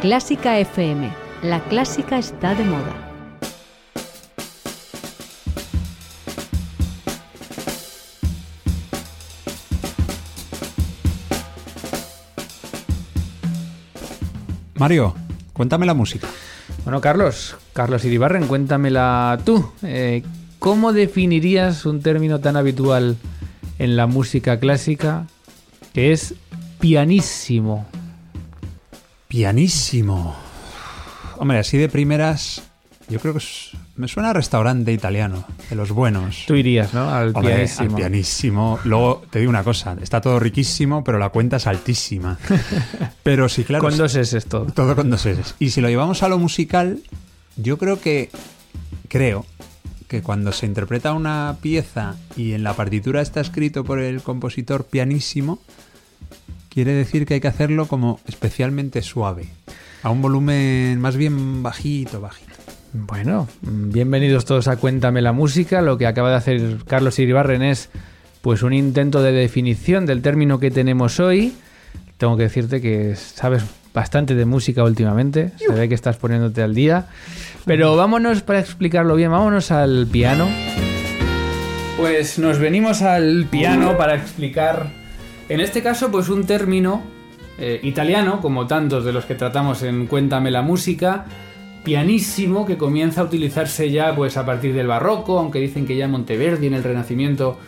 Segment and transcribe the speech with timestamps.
[0.00, 1.10] Clásica FM.
[1.42, 2.94] La clásica está de moda.
[14.76, 15.16] Mario,
[15.52, 16.28] cuéntame la música.
[16.84, 19.68] Bueno, Carlos, Carlos Iribarren, cuéntamela tú.
[19.82, 20.22] Eh,
[20.60, 23.16] ¿Cómo definirías un término tan habitual
[23.80, 25.26] en la música clásica
[25.92, 26.36] que es
[26.78, 27.84] pianísimo?
[29.28, 30.34] Pianísimo.
[31.36, 32.62] Hombre, así de primeras,
[33.10, 33.40] yo creo que
[33.96, 36.44] me suena a restaurante italiano, de los buenos.
[36.46, 37.10] Tú irías, ¿no?
[37.10, 37.90] Al pianísimo.
[37.90, 38.78] Al pianísimo.
[38.84, 42.38] Luego te digo una cosa, está todo riquísimo, pero la cuenta es altísima.
[43.22, 43.84] Pero sí, claro.
[43.84, 44.64] con dos S todo.
[44.66, 45.54] Todo con dos S.
[45.58, 47.00] Y si lo llevamos a lo musical,
[47.56, 48.30] yo creo que
[49.08, 49.44] creo
[50.08, 54.86] que cuando se interpreta una pieza y en la partitura está escrito por el compositor
[54.86, 55.60] pianísimo,
[56.78, 59.48] quiere decir que hay que hacerlo como especialmente suave,
[60.04, 62.52] a un volumen más bien bajito, bajito.
[62.92, 65.82] Bueno, bienvenidos todos a Cuéntame la música.
[65.82, 67.90] Lo que acaba de hacer Carlos Iribarren es
[68.42, 71.52] pues un intento de definición del término que tenemos hoy.
[72.16, 76.76] Tengo que decirte que sabes bastante de música últimamente, se ve que estás poniéndote al
[76.76, 77.06] día.
[77.64, 80.46] Pero vámonos para explicarlo bien, vámonos al piano.
[81.96, 84.92] Pues nos venimos al piano para explicar,
[85.48, 87.02] en este caso, pues un término
[87.58, 91.26] eh, italiano, como tantos de los que tratamos en Cuéntame la música,
[91.84, 96.06] pianísimo que comienza a utilizarse ya pues a partir del barroco, aunque dicen que ya
[96.06, 97.58] Monteverdi en el Renacimiento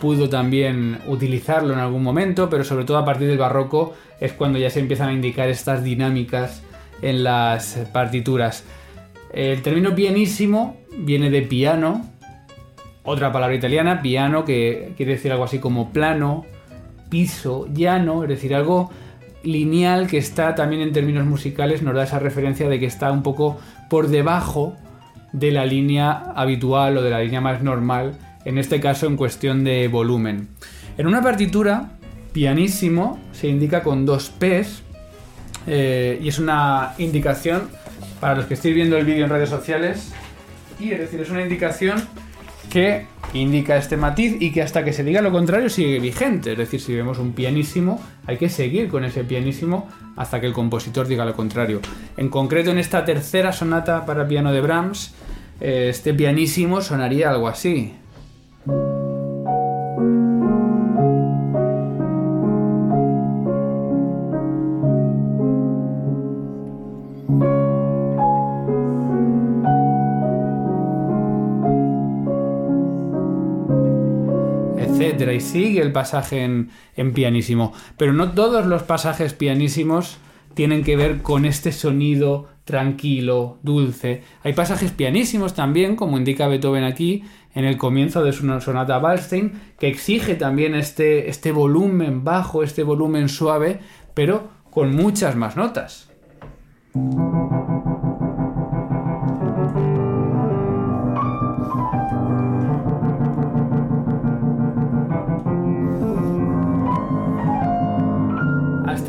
[0.00, 4.58] pudo también utilizarlo en algún momento, pero sobre todo a partir del barroco es cuando
[4.58, 6.62] ya se empiezan a indicar estas dinámicas
[7.02, 8.64] en las partituras.
[9.32, 12.04] El término pianísimo viene de piano,
[13.02, 16.44] otra palabra italiana, piano, que quiere decir algo así como plano,
[17.08, 18.90] piso, llano, es decir, algo
[19.42, 23.22] lineal que está también en términos musicales, nos da esa referencia de que está un
[23.22, 24.76] poco por debajo
[25.32, 29.64] de la línea habitual o de la línea más normal, en este caso en cuestión
[29.64, 30.48] de volumen.
[30.96, 31.92] En una partitura,
[32.32, 34.82] pianísimo se indica con dos P's
[35.66, 37.68] eh, y es una indicación
[38.20, 40.12] para los que estéis viendo el vídeo en redes sociales
[40.80, 42.02] y es decir, es una indicación
[42.68, 46.52] que indica este matiz y que hasta que se diga lo contrario sigue vigente.
[46.52, 50.52] Es decir, si vemos un pianísimo, hay que seguir con ese pianísimo hasta que el
[50.52, 51.80] compositor diga lo contrario.
[52.16, 55.14] En concreto, en esta tercera sonata para piano de Brahms,
[55.60, 57.94] eh, este pianísimo sonaría algo así.
[75.32, 77.72] Y sigue el pasaje en, pianísimo.
[77.96, 80.18] Pero no todos los pasajes pianísimos
[80.54, 84.22] tienen que ver con este sonido tranquilo, dulce.
[84.42, 87.24] Hay pasajes pianísimos también, como indica Beethoven aquí,
[87.54, 92.82] en el comienzo de su sonata Wallstein, que exige también este, este volumen bajo, este
[92.82, 93.80] volumen suave,
[94.14, 96.10] pero con muchas más notas.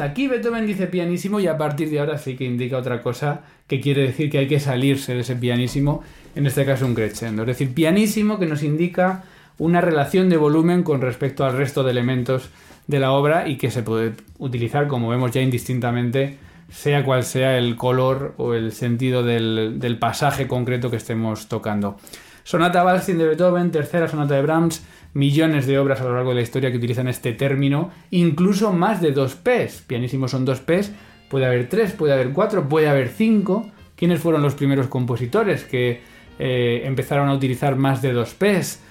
[0.10, 3.80] Aquí Beethoven dice pianísimo y a partir de ahora sí que indica otra cosa que
[3.80, 6.04] quiere decir que hay que salirse de ese pianísimo,
[6.36, 7.44] en este caso un crescendo.
[7.44, 9.24] Es decir, pianísimo que nos indica
[9.58, 12.50] una relación de volumen con respecto al resto de elementos
[12.88, 16.38] de la obra y que se puede utilizar, como vemos ya indistintamente,
[16.70, 21.98] sea cual sea el color o el sentido del, del pasaje concreto que estemos tocando.
[22.44, 24.84] Sonata Waltzing de Beethoven, tercera sonata de Brahms,
[25.14, 29.02] millones de obras a lo largo de la historia que utilizan este término, incluso más
[29.02, 29.84] de dos P's.
[29.88, 30.92] Pianísimos son dos P's,
[31.30, 33.70] puede haber tres, puede haber cuatro, puede haber cinco.
[33.96, 36.02] ¿Quiénes fueron los primeros compositores que
[36.40, 38.82] eh, empezaron a utilizar más de dos P's?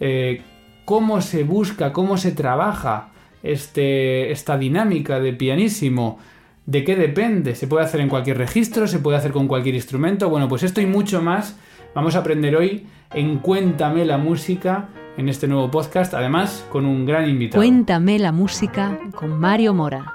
[0.00, 0.42] Eh,
[0.84, 3.10] ¿Cómo se busca, cómo se trabaja
[3.42, 6.18] este, esta dinámica de pianísimo?
[6.64, 7.54] ¿De qué depende?
[7.54, 8.88] ¿Se puede hacer en cualquier registro?
[8.88, 10.28] ¿Se puede hacer con cualquier instrumento?
[10.28, 11.56] Bueno, pues esto y mucho más
[11.94, 17.06] vamos a aprender hoy en Cuéntame la música en este nuevo podcast, además con un
[17.06, 17.60] gran invitado.
[17.60, 20.14] Cuéntame la música con Mario Mora.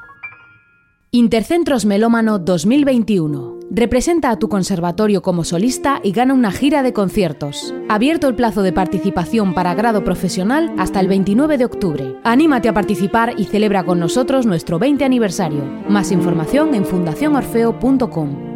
[1.13, 3.59] Intercentros Melómano 2021.
[3.69, 7.74] Representa a tu conservatorio como solista y gana una gira de conciertos.
[7.89, 12.15] Abierto el plazo de participación para grado profesional hasta el 29 de octubre.
[12.24, 15.63] Anímate a participar y celebra con nosotros nuestro 20 aniversario.
[15.89, 18.50] Más información en fundacionorfeo.com.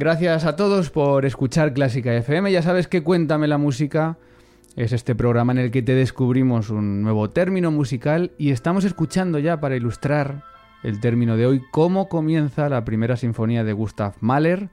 [0.00, 2.52] Gracias a todos por escuchar Clásica FM.
[2.52, 4.16] Ya sabes que Cuéntame la Música
[4.76, 9.40] es este programa en el que te descubrimos un nuevo término musical y estamos escuchando
[9.40, 10.44] ya para ilustrar
[10.84, 14.68] el término de hoy cómo comienza la primera sinfonía de Gustav Mahler.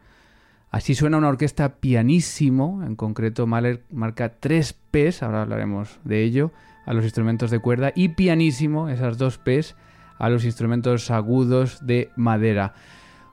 [0.70, 6.52] Así suena una orquesta pianísimo, en concreto Mahler marca tres P's, ahora hablaremos de ello,
[6.86, 9.76] a los instrumentos de cuerda y pianísimo, esas dos P's,
[10.20, 12.76] a los instrumentos agudos de madera.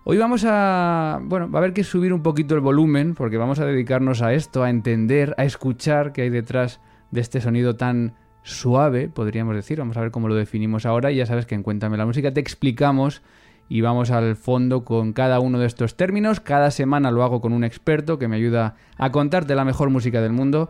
[0.04, 3.60] Hoy vamos a, bueno, va a haber que subir un poquito el volumen porque vamos
[3.60, 6.81] a dedicarnos a esto, a entender, a escuchar qué hay detrás
[7.12, 9.78] de este sonido tan suave, podríamos decir.
[9.78, 12.34] Vamos a ver cómo lo definimos ahora y ya sabes que en Cuéntame la Música
[12.34, 13.22] te explicamos
[13.69, 16.40] y vamos al fondo con cada uno de estos términos.
[16.40, 20.20] Cada semana lo hago con un experto que me ayuda a contarte la mejor música
[20.20, 20.69] del mundo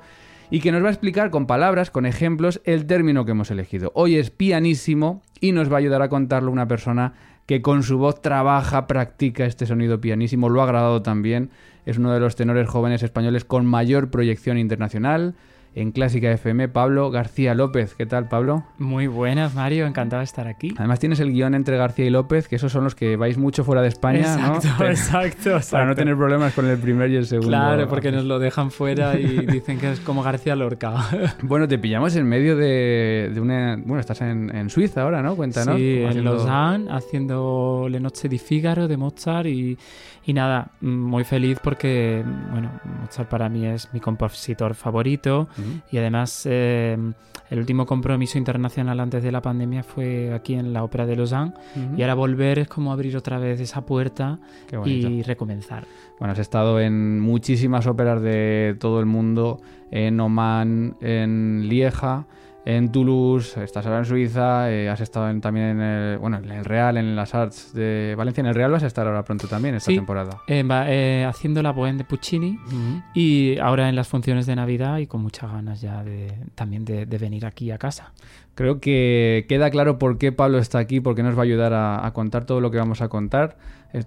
[0.51, 3.93] y que nos va a explicar con palabras, con ejemplos, el término que hemos elegido.
[3.95, 7.15] Hoy es pianísimo y nos va a ayudar a contarlo una persona
[7.47, 11.51] que con su voz trabaja, practica este sonido pianísimo, lo ha grabado también,
[11.87, 15.35] es uno de los tenores jóvenes españoles con mayor proyección internacional,
[15.75, 17.95] en Clásica FM, Pablo García López.
[17.95, 18.65] ¿Qué tal, Pablo?
[18.79, 20.75] Muy buenas, Mario, encantado de estar aquí.
[20.77, 23.65] Además tienes el guion entre García y López, que esos son los que vais mucho
[23.65, 24.87] fuera de España, exacto, ¿no?
[24.87, 25.71] Exacto, exacto.
[25.73, 27.49] Para no tener problemas con el primer y el segundo.
[27.49, 30.95] Claro, porque nos lo dejan fuera y dicen que es como García Lorca.
[31.43, 33.77] bueno, te pillamos en medio de, una...
[33.77, 35.37] Bueno, estás en, Suiza ahora, ¿no?
[35.37, 35.77] Cuéntanos.
[35.77, 39.77] Sí, en Lausanne, haciendo Le Noche di Figaro de Mozart y,
[40.25, 42.71] y nada, muy feliz porque, bueno,
[43.01, 45.49] Mozart para mí es mi compositor favorito.
[45.91, 46.97] Y además eh,
[47.51, 51.53] el último compromiso internacional antes de la pandemia fue aquí en la Ópera de Lausanne.
[51.97, 54.39] Y ahora volver es como abrir otra vez esa puerta
[54.85, 55.87] y recomenzar.
[56.19, 59.61] Bueno, has estado en muchísimas óperas de todo el mundo,
[59.91, 62.27] en Oman, en Lieja
[62.65, 66.65] en Toulouse, estás ahora en Suiza, eh, has estado también en el, bueno, en el
[66.65, 68.41] Real, en las Arts de Valencia.
[68.41, 70.43] En el Real vas a estar ahora pronto también, esta temporada.
[70.47, 72.59] Eh, eh, haciendo la Bohème de Puccini
[73.15, 77.05] y ahora en las funciones de Navidad y con muchas ganas ya de, también de,
[77.05, 78.13] venir aquí a casa.
[78.55, 82.07] Creo que queda claro por qué Pablo está aquí, porque nos va a ayudar a,
[82.07, 83.57] a contar todo lo que vamos a contar.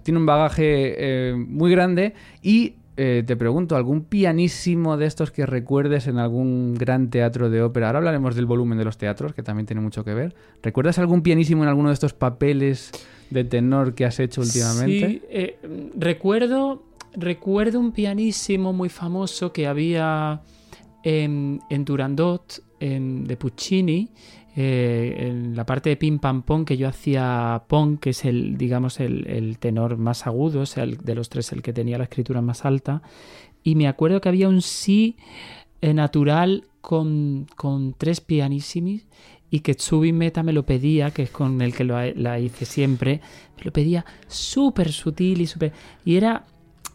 [0.02, 6.06] tiene un bagaje muy grande y eh, te pregunto, ¿algún pianísimo de estos que recuerdes
[6.06, 7.88] en algún gran teatro de ópera?
[7.88, 10.34] Ahora hablaremos del volumen de los teatros, que también tiene mucho que ver.
[10.62, 12.92] ¿Recuerdas algún pianísimo en alguno de estos papeles
[13.30, 15.08] de tenor que has hecho últimamente?
[15.08, 15.58] Sí, eh,
[15.96, 16.84] recuerdo,
[17.14, 20.42] recuerdo un pianísimo muy famoso que había
[21.02, 24.10] en, en Durandot, de Puccini,
[24.58, 28.56] eh, en la parte de pim pam pong que yo hacía pong, que es el,
[28.56, 32.04] digamos, el, tenor más agudo, o sea, el, de los tres el que tenía la
[32.04, 33.02] escritura más alta,
[33.62, 35.16] y me acuerdo que había un sí
[35.82, 39.06] eh, natural con, con, tres pianissimis
[39.50, 42.64] y que Tsubi Meta me lo pedía, que es con el que lo, la hice
[42.64, 43.20] siempre,
[43.58, 45.72] me lo pedía súper sutil y súper...
[46.02, 46.46] Y era,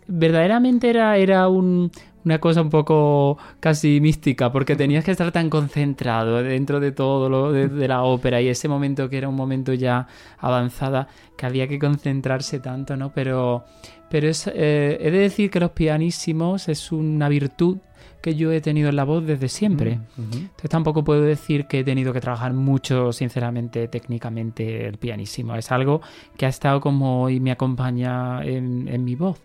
[0.07, 1.91] verdaderamente era, era un,
[2.25, 7.29] una cosa un poco casi mística, porque tenías que estar tan concentrado dentro de todo
[7.29, 11.67] lo de, la ópera y ese momento que era un momento ya avanzada, que había
[11.67, 13.11] que concentrarse tanto, ¿no?
[13.13, 13.65] Pero,
[14.09, 17.77] pero es, eh, he de decir que los pianísimos es una virtud
[18.21, 19.99] que yo he tenido en la voz desde siempre.
[20.15, 25.55] Mm, Entonces tampoco puedo decir que he tenido que trabajar mucho, sinceramente, técnicamente el pianísimo.
[25.55, 26.01] Es algo
[26.37, 29.41] que ha estado como y me acompaña en, mi voz.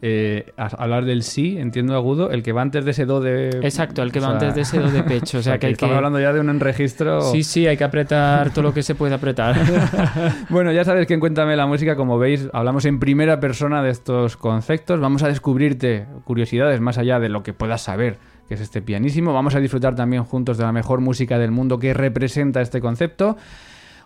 [0.00, 3.48] Eh, hablar del sí, entiendo agudo, el que va antes de ese do de...
[3.62, 5.38] Exacto, el que va antes de ese do de pecho.
[5.38, 7.20] O sea, que, hay estamos hablando ya de un registro...
[7.20, 9.56] Sí, sí, hay que apretar todo lo que se puede apretar.
[10.50, 13.90] bueno, ya sabes que en Cuéntame la Música, como veis, hablamos en primera persona de
[13.90, 15.00] estos conceptos.
[15.00, 18.16] Vamos a descubrirte curiosidades más allá de lo que puedas saber
[18.48, 19.34] que es este pianísimo.
[19.34, 23.36] Vamos a disfrutar también juntos de la mejor música del mundo que representa este concepto.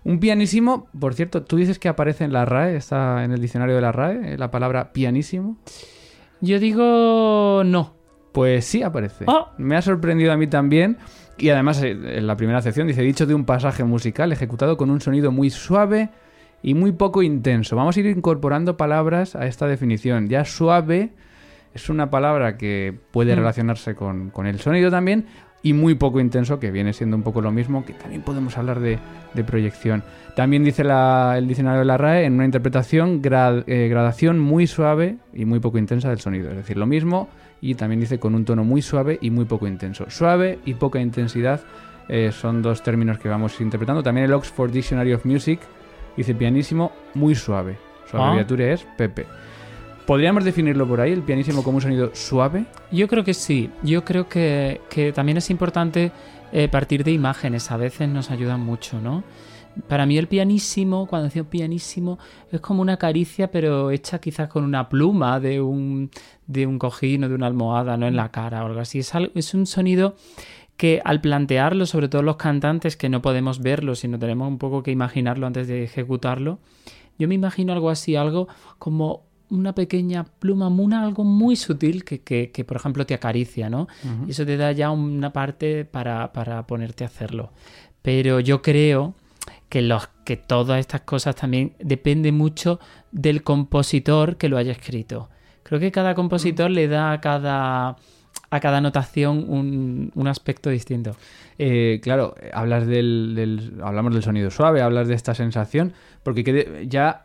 [0.02, 3.76] Un pianísimo, por cierto, tú dices que aparece en la RAE, está en el diccionario
[3.76, 5.58] de la RAE, eh, la palabra pianísimo.
[6.40, 7.94] Yo digo no.
[8.32, 9.26] Pues sí aparece.
[9.28, 9.46] Oh.
[9.58, 10.98] Me ha sorprendido a mí también.
[11.38, 14.90] Y además, eh, en la primera sección dice, dicho de un pasaje musical ejecutado con
[14.90, 16.10] un sonido muy suave
[16.64, 17.76] y muy poco intenso.
[17.76, 20.28] Vamos a ir incorporando palabras a esta definición.
[20.28, 21.12] Ya suave
[21.74, 23.38] es una palabra que puede mm.
[23.38, 25.26] relacionarse con, con, el sonido también
[25.62, 28.80] y muy poco intenso, que viene siendo un poco lo mismo, que también podemos hablar
[28.80, 28.98] de,
[29.32, 30.02] de proyección.
[30.34, 35.44] También dice el diccionario de la RAE en una interpretación eh, gradación muy suave y
[35.44, 36.50] muy poco intensa del sonido.
[36.50, 37.28] Es decir, lo mismo
[37.60, 40.06] y también dice con un tono muy suave y muy poco intenso.
[40.08, 41.60] Suave y poca intensidad
[42.08, 44.02] eh, son dos términos que vamos interpretando.
[44.02, 45.60] También el Oxford Dictionary of Music
[46.16, 47.76] dice pianísimo muy suave.
[48.10, 48.24] Su ah.
[48.24, 49.26] abreviatura es Pepe.
[50.06, 52.64] ¿Podríamos definirlo por ahí, el pianísimo, como un sonido suave?
[52.90, 53.70] Yo creo que sí.
[53.84, 54.80] Yo creo que,
[55.14, 56.10] también es importante
[56.52, 57.70] eh, partir de imágenes.
[57.70, 59.22] A veces nos ayudan mucho, ¿no?
[59.88, 62.18] Para mí el pianísimo, cuando decía pianísimo,
[62.50, 66.10] es como una caricia, pero hecha quizás con una pluma de un,
[66.46, 68.98] de un cojín o de una almohada, no en la cara o algo así.
[68.98, 70.16] Es, es un sonido
[70.76, 74.82] que al plantearlo, sobre todo los cantantes que no podemos verlo, sino tenemos un poco
[74.82, 76.58] que imaginarlo antes de ejecutarlo,
[77.18, 82.22] yo me imagino algo así, algo como una pequeña pluma, una, algo muy sutil que,
[82.22, 83.86] que, por ejemplo, te acaricia, ¿no?
[84.26, 87.52] Y eso te da ya una parte para, para ponerte a hacerlo.
[88.00, 89.14] Pero yo creo
[89.68, 92.80] que, los, que todas estas cosas también depende mucho
[93.12, 95.28] del compositor que lo haya escrito.
[95.62, 97.96] Creo que cada compositor le da a cada,
[98.52, 101.16] a cada notación un, un aspecto distinto.
[101.58, 107.24] Eh, claro, hablas del, hablamos del sonido suave, hablas de esta sensación, porque ya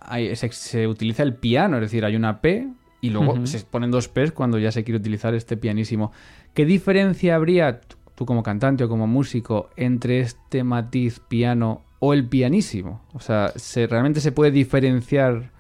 [0.52, 2.70] se, utiliza el piano, es decir, hay una P
[3.02, 6.14] y luego se ponen dos P's cuando ya se quiere utilizar este pianísimo.
[6.54, 7.82] ¿Qué diferencia habría,
[8.16, 13.02] tú como cantante o como músico, entre este matiz piano o el pianísimo?
[13.14, 15.52] O sea, ¿se, ¿realmente se puede diferenciar?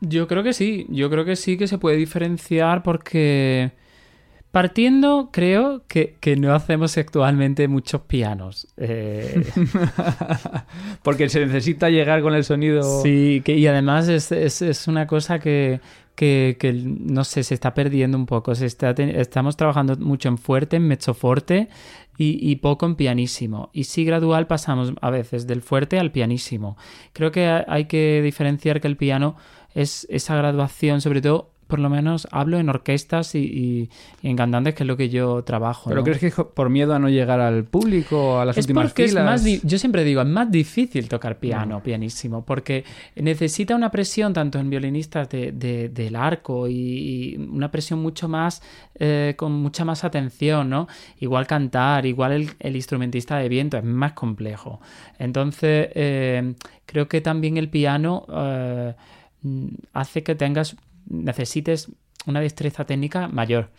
[0.00, 3.72] Yo creo que sí, yo creo que sí que se puede diferenciar porque
[4.52, 8.68] Partiendo, creo que, no hacemos actualmente muchos pianos.
[8.76, 9.44] Eh.
[11.02, 13.00] Porque se necesita llegar con el sonido.
[13.02, 15.80] Sí, que, y además es, una cosa que,
[16.74, 18.54] no sé, se está perdiendo un poco.
[18.54, 21.70] Se está estamos trabajando mucho en fuerte, en mezzoforte
[22.18, 23.70] y, y, poco en pianísimo.
[23.72, 26.76] Y sí, gradual pasamos a veces del fuerte al pianísimo.
[27.14, 29.34] Creo que hay que diferenciar que el piano
[29.74, 33.88] es esa graduación, sobre todo por lo menos hablo en orquestas y,
[34.22, 35.88] en cantantes, que es lo que yo trabajo.
[35.88, 39.46] ¿Pero crees que es por miedo a no llegar al público, a las últimas filas?
[39.46, 42.84] Es más yo siempre digo, es más difícil tocar piano, pianísimo, porque
[43.16, 48.60] necesita una presión tanto en violinistas de, del arco y, una presión mucho más,
[48.94, 50.88] eh, con mucha más atención, ¿no?
[51.20, 54.82] Igual cantar, igual el, instrumentista de viento, es más complejo.
[55.18, 56.52] Entonces, eh,
[56.84, 58.94] creo que también el piano eh,
[59.94, 60.76] hace que tengas
[61.08, 61.88] necesites
[62.26, 63.70] una destreza técnica mayor.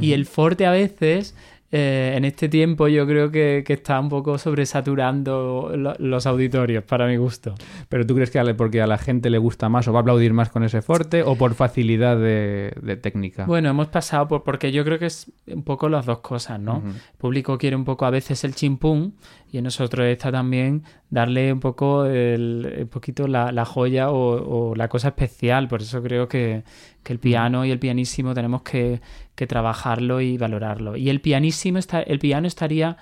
[0.00, 1.34] Y el forte a veces
[1.72, 7.16] eh, en este tiempo yo creo que, está un poco sobresaturando los auditorios, para mi
[7.16, 7.54] gusto.
[7.88, 10.32] ¿Pero tú crees que porque a la gente le gusta más o va a aplaudir
[10.32, 13.46] más con ese forte o por facilidad de, técnica?
[13.46, 16.82] Bueno, hemos pasado por, porque yo creo que es un poco las dos cosas, ¿no?
[16.86, 19.14] El público quiere un poco a veces el chimpún
[19.50, 24.88] y en nosotros está también darle un poco el, un poquito la, joya o, la
[24.88, 25.68] cosa especial.
[25.68, 26.62] Por eso creo que,
[27.02, 29.00] que el piano y el pianísimo tenemos que,
[29.36, 30.96] que trabajarlo y valorarlo.
[30.96, 32.96] Y el pianísimo, está, el piano estaría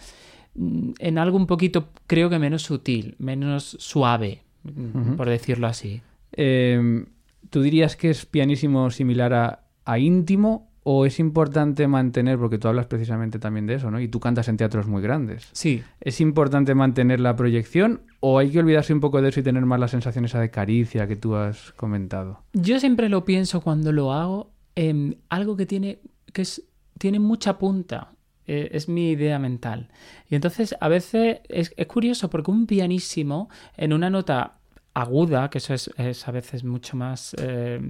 [0.55, 6.03] mm, en algo un poquito, creo que menos sutil, menos suave, mm, por decirlo así.
[6.33, 7.07] Em,
[7.49, 12.69] ¿Tú dirías que es pianísimo similar a, a íntimo o es importante mantener, porque tú
[12.69, 14.01] hablas precisamente también de eso, ¿no?
[14.01, 15.49] Y tú cantas en teatros muy grandes.
[15.53, 15.83] Sí.
[16.01, 19.65] ¿Es importante mantener la proyección o hay que olvidarse un poco de eso y tener
[19.65, 22.41] más la sensación esa de caricia que tú has comentado?
[22.53, 26.01] Yo siempre lo pienso cuando lo hago en algo que tiene
[26.35, 26.63] que es,
[26.99, 28.11] tiene mucha punta.
[28.47, 29.89] Eh, es mi idea mental.
[30.29, 34.59] Y entonces a veces es, curioso porque un pianísimo en una nota
[34.93, 37.81] aguda, que eso es, a veces mucho más, eh,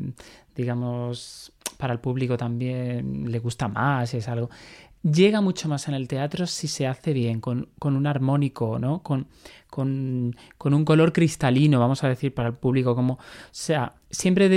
[0.55, 4.49] digamos, para el público también le gusta más, es algo
[5.05, 9.03] llega mucho más en el teatro si se hace bien, con, un armónico, ¿no?
[9.03, 9.27] Con,
[9.69, 12.95] con, un color cristalino, vamos a decir, para el público.
[12.95, 13.19] Como, o
[13.51, 14.49] sea, siempre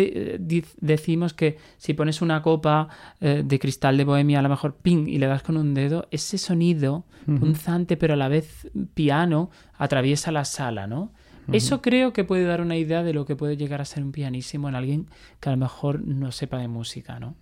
[0.79, 2.87] decimos que si pones una copa
[3.19, 6.07] eh, de cristal de bohemia, a lo mejor ping, y le das con un dedo,
[6.11, 11.11] ese sonido punzante, pero a la vez piano, atraviesa la sala, ¿no?
[11.51, 14.11] Eso creo que puede dar una idea de lo que puede llegar a ser un
[14.11, 15.05] pianísimo en alguien
[15.39, 17.35] que a lo mejor no sepa de música, ¿no?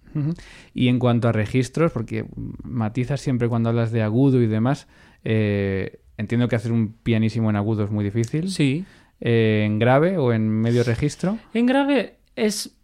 [0.74, 2.26] Y en cuanto a registros, porque
[2.64, 4.88] matizas siempre cuando hablas de agudo y demás,
[5.24, 8.50] eh, entiendo que hacer un pianísimo en agudo es muy difícil.
[8.50, 8.86] Sí.
[9.22, 11.38] Eh, ¿En grave o en medio registro?
[11.54, 12.76] En grave es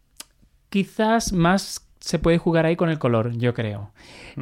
[0.69, 3.91] quizás más se puede jugar ahí con el color, yo creo.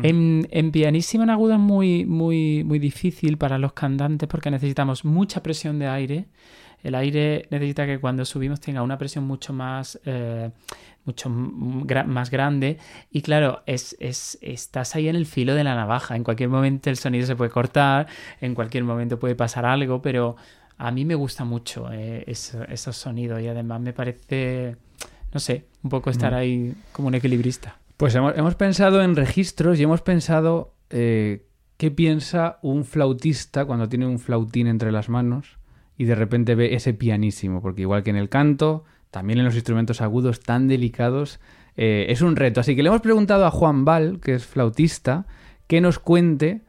[0.01, 5.03] En, en, pianísimo en agudo es muy, muy, muy difícil para los cantantes porque necesitamos
[5.03, 6.27] mucha presión de aire
[6.83, 10.50] el aire necesita que cuando subimos tenga una presión mucho más, eh,
[11.05, 12.77] mucho más grande
[13.12, 16.15] y claro, es, es, estás ahí en el filo de la navaja.
[16.15, 18.07] En cualquier momento el sonido se puede cortar,
[18.41, 20.36] en cualquier momento puede pasar algo, pero
[20.77, 24.77] a mí me gusta mucho eh, esos sonidos y además me parece,
[25.33, 27.77] no sé, un poco estar ahí como un equilibrista.
[27.98, 31.45] Pues hemos, pensado en registros y hemos pensado eh,
[31.75, 35.59] qué piensa un flautista cuando tiene un flautín entre las manos
[36.00, 39.56] y de repente ve ese pianísimo, porque igual que en el canto, también en los
[39.56, 41.41] instrumentos agudos tan delicados,
[41.75, 42.62] eh, es un reto.
[42.62, 45.27] Así que le hemos preguntado a Juan Val, que es flautista,
[45.68, 46.62] que nos cuente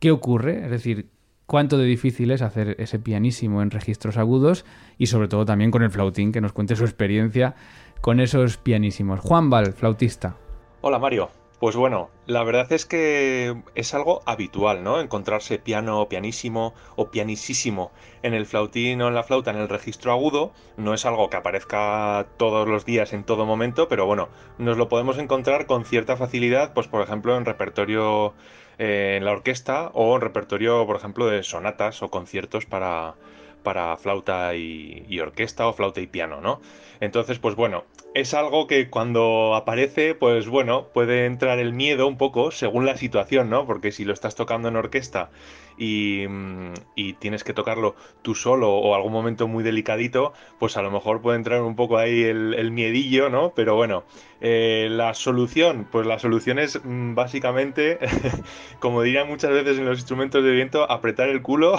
[0.00, 1.08] qué ocurre, es decir,
[1.46, 4.66] cuánto de difícil es hacer ese pianísimo en registros agudos
[4.98, 7.54] y sobre todo también con el flautín, que nos cuente su experiencia
[8.02, 9.18] con esos pianísimos.
[9.18, 10.36] Juan Val, flautista.
[10.82, 11.30] Hola Mario,
[11.60, 15.00] pues bueno, la verdad es que es algo habitual, ¿no?
[15.00, 17.92] Encontrarse piano, pianísimo o pianisísimo
[18.22, 20.52] en el flautín o en la flauta en el registro agudo.
[20.76, 24.88] No es algo que aparezca todos los días en todo momento, pero bueno, nos lo
[24.88, 28.34] podemos encontrar con cierta facilidad, pues por ejemplo en repertorio
[28.78, 33.14] eh, en la orquesta o en repertorio, por ejemplo, de sonatas o conciertos para,
[33.64, 36.60] para flauta y, orquesta o flauta y piano, ¿no?
[37.00, 42.16] Entonces, pues bueno, es algo que cuando aparece, pues bueno, puede entrar el miedo un
[42.16, 43.66] poco según la situación, ¿no?
[43.66, 45.30] Porque si lo estás tocando en orquesta
[45.76, 46.72] y, mm,
[47.18, 51.36] tienes que tocarlo tú solo o algún momento muy delicadito, pues a lo mejor puede
[51.36, 53.52] entrar un poco ahí el, miedillo, ¿no?
[53.54, 54.04] Pero bueno,
[54.40, 57.98] eh, la solución, pues la solución es mm, básicamente,
[58.80, 61.76] como dirían muchas veces en los instrumentos de viento, apretar el culo.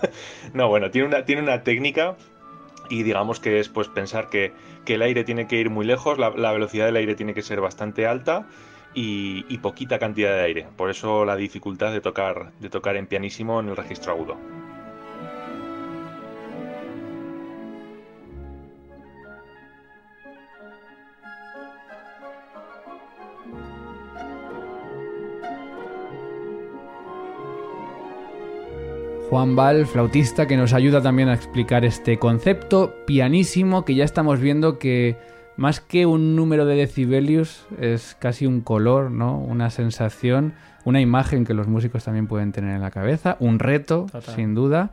[0.52, 2.16] no, bueno, tiene una, tiene una técnica
[2.90, 4.52] y digamos que es pues pensar que,
[4.86, 8.06] el aire tiene que ir muy lejos, la, velocidad del aire tiene que ser bastante
[8.06, 8.46] alta
[9.00, 10.66] y, poquita cantidad de aire.
[10.76, 14.36] Por eso la dificultad de tocar, de tocar en pianísimo en el registro agudo.
[29.30, 34.40] Juan Val, flautista, que nos ayuda también a explicar este concepto pianísimo que ya estamos
[34.40, 35.18] viendo que
[35.58, 39.36] más que un número de decibelios es casi un color, ¿no?
[39.36, 40.54] Una sensación,
[40.84, 44.06] una imagen que los músicos también pueden tener en la cabeza, un reto,
[44.36, 44.92] sin duda.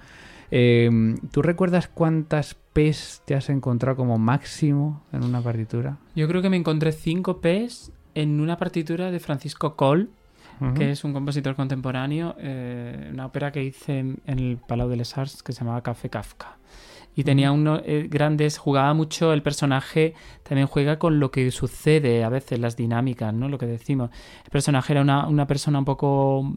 [0.50, 5.98] Eh, ¿Tú recuerdas cuántas P's te has encontrado como máximo en una partitura?
[6.16, 10.10] Yo creo que me encontré 5 P's en una partitura de Francisco Coll
[10.76, 15.18] que es un compositor contemporáneo, eh, una ópera que hice en, el Palau de les
[15.18, 16.58] Arts que se llamaba Café Kafka
[17.15, 22.23] y tenía unos eh, grandes, jugaba mucho el personaje, también juega con lo que sucede
[22.23, 23.47] a veces, las dinámicas, ¿no?
[23.47, 24.10] Lo que decimos.
[24.43, 26.54] El personaje era una, una persona un poco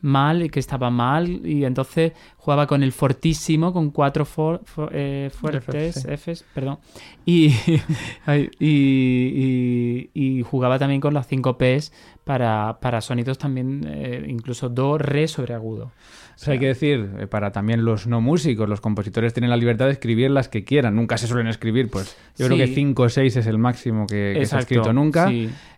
[0.00, 4.26] mal y que estaba mal y entonces jugaba con el fortísimo, con cuatro
[4.92, 6.78] eh, fuertes, Fs, perdón,
[7.26, 7.54] y,
[8.60, 11.92] y, y, jugaba también con las cinco Ps
[12.24, 15.90] para, para sonidos también, eh, incluso do, re sobre agudo
[16.46, 19.92] hay que decir, eh, para también los no músicos, los compositores tienen la libertad de
[19.92, 20.94] escribir las que quieran.
[20.94, 24.40] Nunca se suelen escribir, pues yo creo que 5 o 6 es el máximo que,
[24.46, 25.30] se ha escrito nunca.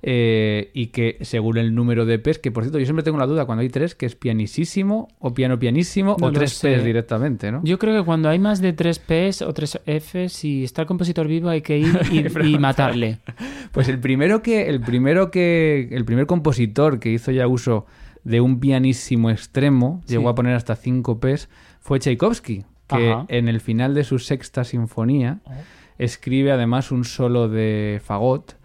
[0.02, 3.26] Eh, y que según el número de P's, que por cierto, yo siempre tengo la
[3.26, 7.62] duda cuando hay tres, que es pianisísimo o piano pianísimo o tres P's directamente, ¿no?
[7.64, 10.88] Yo creo que cuando hay más de tres P's o tres F's, si está el
[10.88, 12.22] compositor vivo hay que ir y,
[12.58, 13.18] matarle.
[13.72, 17.86] Pues el primero que, el primero que, el primer compositor que hizo ya uso
[18.24, 21.48] de un pianísimo extremo, llegó a poner hasta 5 P's,
[21.80, 25.52] fue Tchaikovsky, que en el final de su sexta sinfonía oh.
[25.98, 28.56] escribe además un solo de fagot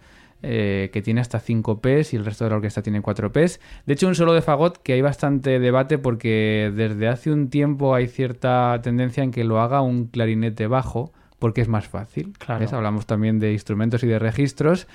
[0.42, 3.60] eh, que tiene hasta 5 P's y el resto de la orquesta tiene 4 P's.
[3.86, 7.94] De hecho, un solo de fagot que hay bastante debate porque desde hace un tiempo
[7.94, 12.34] hay cierta tendencia en que lo haga un clarinete bajo porque es más fácil.
[12.72, 14.86] Hablamos también de instrumentos y de registros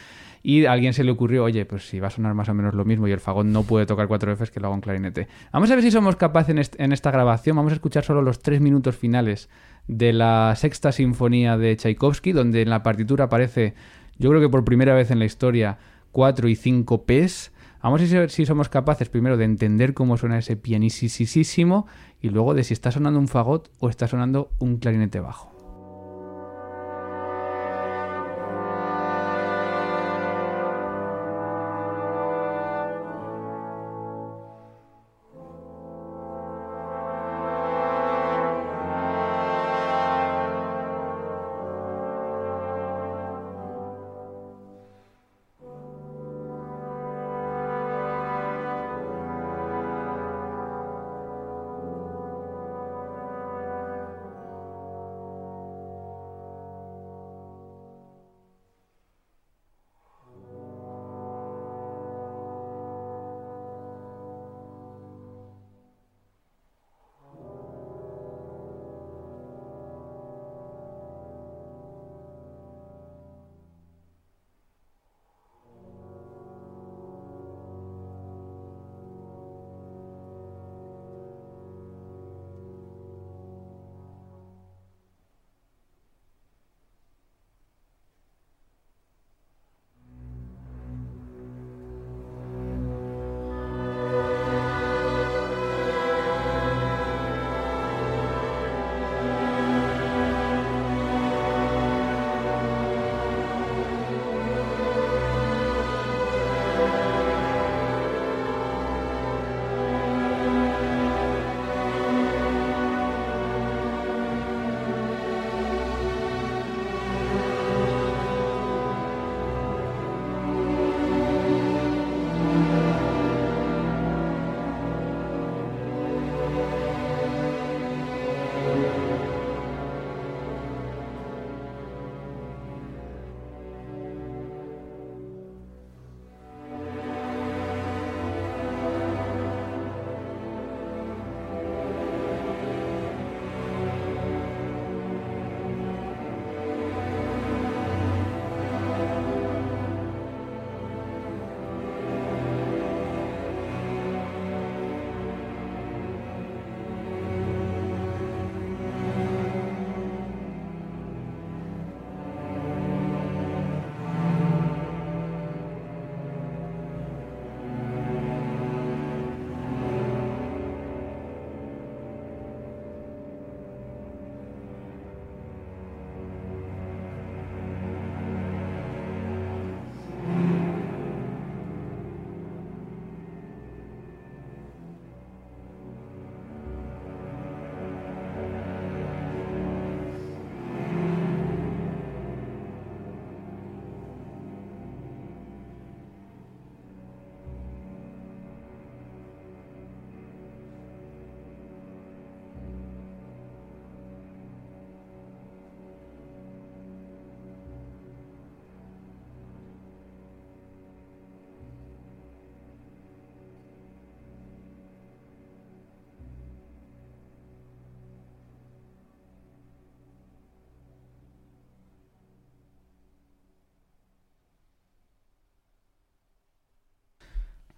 [0.43, 2.73] y a alguien se le ocurrió, oye, pues si va a sonar más o menos
[2.73, 5.27] lo mismo y el fagot no puede tocar cuatro Fs, que lo haga en clarinete.
[5.51, 8.61] Vamos a ver si somos capaces en, esta grabación, vamos a escuchar solo los tres
[8.61, 9.49] minutos finales
[9.87, 13.73] de la sexta sinfonía de Tchaikovsky, donde en la partitura aparece,
[14.17, 15.77] yo creo que por primera vez en la historia,
[16.11, 17.51] 4 y 5 Ps.
[17.81, 21.87] Vamos a ver si somos capaces primero de entender cómo suena ese pianisísimo
[22.21, 25.50] y luego de si está sonando un fagot o está sonando un clarinete bajo.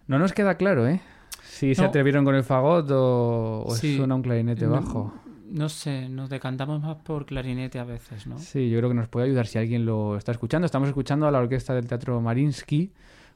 [0.08, 1.02] No nos queda claro, ¿eh?
[1.44, 3.98] Si se atrevieron con el fagot o, o Sí.
[3.98, 5.14] suena un clarinete bajo.
[5.50, 8.40] No sé, nos decantamos más por clarinete a veces, ¿no?
[8.40, 10.66] Sí, yo creo que nos puede ayudar si alguien lo está escuchando.
[10.66, 12.92] Estamos escuchando a la orquesta del Teatro Marinsky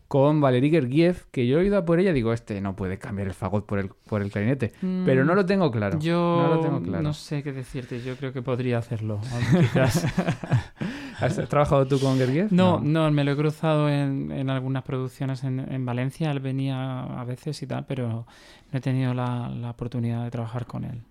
[0.08, 3.28] con Valery Gergiev, que yo he oído a por ella digo, este no puede cambiar
[3.28, 4.72] el fagot por el, por el clarinete.
[5.06, 5.98] Pero no lo tengo claro.
[5.98, 7.04] Mm, Yo no lo tengo claro.
[7.04, 9.20] no sé qué decirte, yo creo que podría hacerlo,
[9.52, 10.06] quizás.
[11.20, 12.48] ¿Has trabajado tú con Gergiev?
[12.52, 17.04] No, no, me lo he cruzado en, en algunas producciones en, en Valencia, él venía
[17.04, 18.26] a veces y tal, pero
[18.72, 21.02] no he tenido la, la oportunidad de trabajar con él.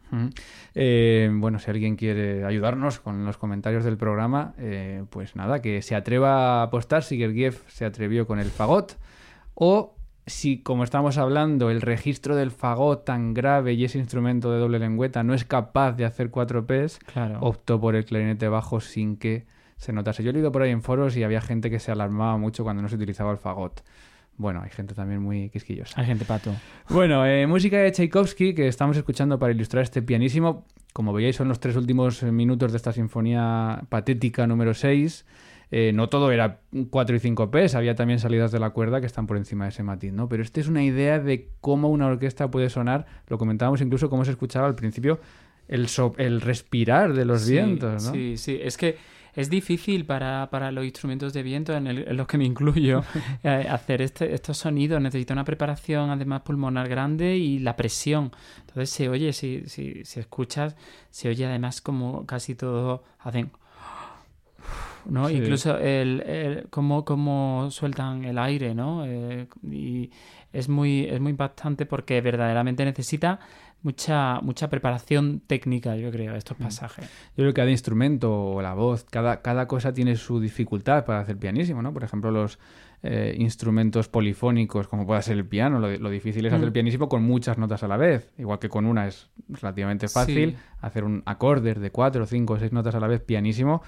[0.75, 5.83] Eh, bueno, si alguien quiere ayudarnos con los comentarios del programa, eh, pues nada, que
[5.83, 8.97] se atreva a apostar si Gergiev se atrevió con el fagot
[9.55, 9.95] o
[10.27, 14.79] si, como estamos hablando, el registro del fagot tan grave y ese instrumento de doble
[14.81, 17.39] lengüeta no es capaz de hacer cuatro Ps, Claro.
[17.41, 20.23] optó por el clarinete bajo sin que se notase.
[20.23, 22.83] Yo he leído por ahí en foros y había gente que se alarmaba mucho cuando
[22.83, 23.83] no se utilizaba el fagot.
[24.39, 25.99] Bueno, hay gente también muy quisquillosa.
[26.01, 26.55] Hay gente pato.
[26.91, 30.67] Bueno, eh, música de Tchaikovsky que estamos escuchando para ilustrar este pianísimo.
[30.93, 35.25] Como veíais, son los tres últimos eh, minutos de esta sinfonía patética número 6.
[35.71, 36.61] Eh, no todo era
[36.91, 39.71] 4 y 5 Ps, había también salidas de la cuerda que están por encima de
[39.71, 40.29] ese matiz, ¿no?
[40.29, 43.07] Pero esta es una idea de cómo una orquesta puede sonar.
[43.27, 45.19] Lo comentábamos incluso cómo se escuchaba al principio
[45.67, 48.13] el, so- el respirar de los Sí, vientos, ¿no?
[48.13, 48.97] Sí, sí, es que
[49.37, 53.03] es difícil para, para los instrumentos de viento, en, el- en los que me incluyo,
[53.45, 55.01] eh, hacer este- estos sonidos.
[55.01, 58.33] Necesita una preparación además pulmonar grande y la presión.
[58.61, 60.75] Entonces se oye, si, si, si escuchas,
[61.11, 63.51] se oye además como casi todo hacen...
[65.05, 65.29] ¿no?
[65.29, 65.37] Sí.
[65.37, 69.05] Incluso el, el- cómo, cómo sueltan el aire, ¿no?
[69.07, 70.11] Eh, y
[70.53, 73.39] es muy, es muy impactante porque verdaderamente necesita
[73.87, 77.05] mucha, mucha preparación técnica, yo creo, estos pasajes.
[77.07, 81.21] Yo creo que cada instrumento o la voz, cada, cada cosa tiene su dificultad para
[81.21, 81.93] hacer pianísimo, ¿no?
[81.93, 82.59] Por ejemplo, los
[83.03, 86.73] eh, instrumentos polifónicos, como pueda ser el piano, lo, lo difícil es hacer Mm.
[86.73, 88.33] pianísimo con muchas notas a la vez.
[88.39, 90.57] Igual que con una es relativamente fácil, Sí.
[90.81, 93.83] hacer un acorde de cuatro, cinco o seis notas a la vez pianísimo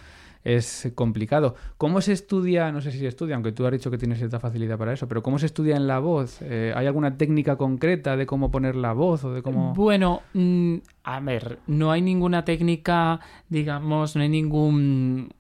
[0.45, 1.55] es complicado.
[1.77, 4.41] ¿Cómo se estudia, no sé si se estudia, aunque tú has dicho que tienes cierta
[4.41, 6.39] facilidad para eso, pero cómo se estudia en la voz?
[6.43, 9.75] Eh, ¿Hay alguna técnica concreta de cómo poner la voz o de cómo...?
[9.75, 15.31] Bueno, mm, a ver, no hay ninguna técnica, digamos, no hay ningún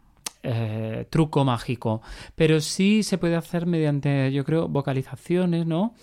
[0.42, 2.00] eh, truco mágico,
[2.36, 5.94] pero sí se puede hacer mediante, yo creo, vocalizaciones, ¿no?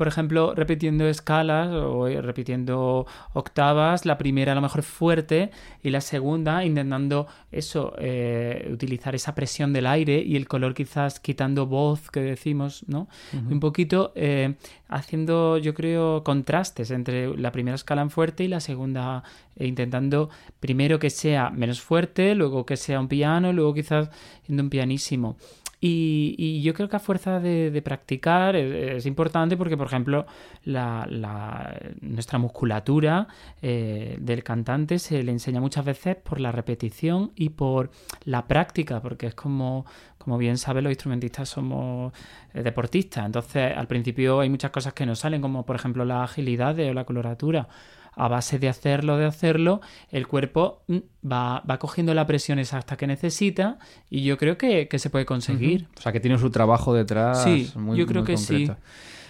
[0.00, 5.50] Por ejemplo, repitiendo escalas o eh, repitiendo octavas, la primera a lo mejor fuerte
[5.82, 11.20] y la segunda intentando eso, eh, utilizar esa presión del aire y el color quizás
[11.20, 13.08] quitando voz que decimos, ¿no?
[13.34, 14.54] Un poquito eh,
[14.88, 19.22] haciendo, yo creo, contrastes entre la primera escala en fuerte y la segunda,
[19.54, 24.08] e intentando primero que sea menos fuerte, luego que sea un piano, luego quizás
[24.46, 25.36] siendo un pianísimo.
[25.82, 30.26] Y, y yo creo que a fuerza de, de practicar es, importante porque, por ejemplo,
[30.64, 33.28] la, la- nuestra musculatura
[33.62, 37.90] eh, del cantante se le enseña muchas veces por la repetición y por
[38.24, 39.86] la práctica, porque es como,
[40.18, 42.12] como bien saben, los instrumentistas somos
[42.52, 43.24] eh, deportistas.
[43.24, 46.92] Entonces, al principio hay muchas cosas que no salen, como por ejemplo la agilidad o
[46.92, 47.68] la coloratura.
[48.16, 50.96] A base de hacerlo, de hacerlo, el cuerpo mm,
[51.30, 53.78] va, va cogiendo la presión exacta que necesita
[54.10, 55.86] y yo creo que, que se puede conseguir.
[55.98, 57.42] O sea, que tiene su trabajo detrás.
[57.44, 58.66] Sí, muy, yo creo muy que sí.
[58.66, 58.76] concreto.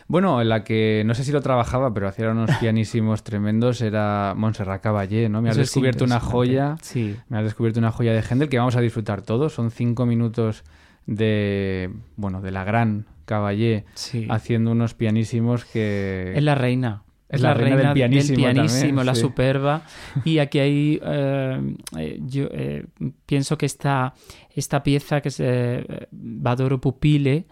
[0.09, 4.35] Bueno, en la que no sé si lo trabajaba, pero hacía unos pianísimos tremendos era
[4.37, 5.41] Montserrat Caballé, ¿no?
[5.41, 6.77] Me has Eso descubierto una joya.
[6.83, 7.15] Sí.
[7.29, 9.53] Me has descubierto una joya de Händel que vamos a disfrutar todos.
[9.55, 10.65] Son cinco minutos
[11.07, 14.27] de, bueno, de la gran Caballé Sí.
[14.31, 16.33] haciendo unos pianísimos que...
[16.35, 17.05] Es la reina.
[17.31, 19.21] Es la reina del pianísimo también, la sí.
[19.21, 19.83] superba.
[20.25, 22.85] Y aquí hay, eh, eh, yo eh,
[23.25, 24.15] pienso que esta,
[24.55, 27.47] esta pieza que es eh, Vadoro Pupile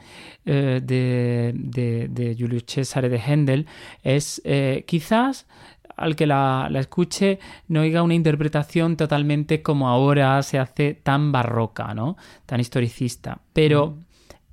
[0.44, 0.80] de,
[1.54, 3.66] de, de Giulio Cesare de Händel
[4.02, 4.42] es
[4.86, 5.46] quizás
[5.96, 11.32] al que la, la escuche no oiga una interpretación totalmente como ahora se hace tan
[11.32, 12.16] barroca, ¿no?
[12.46, 13.42] Tan historicista.
[13.52, 13.98] Pero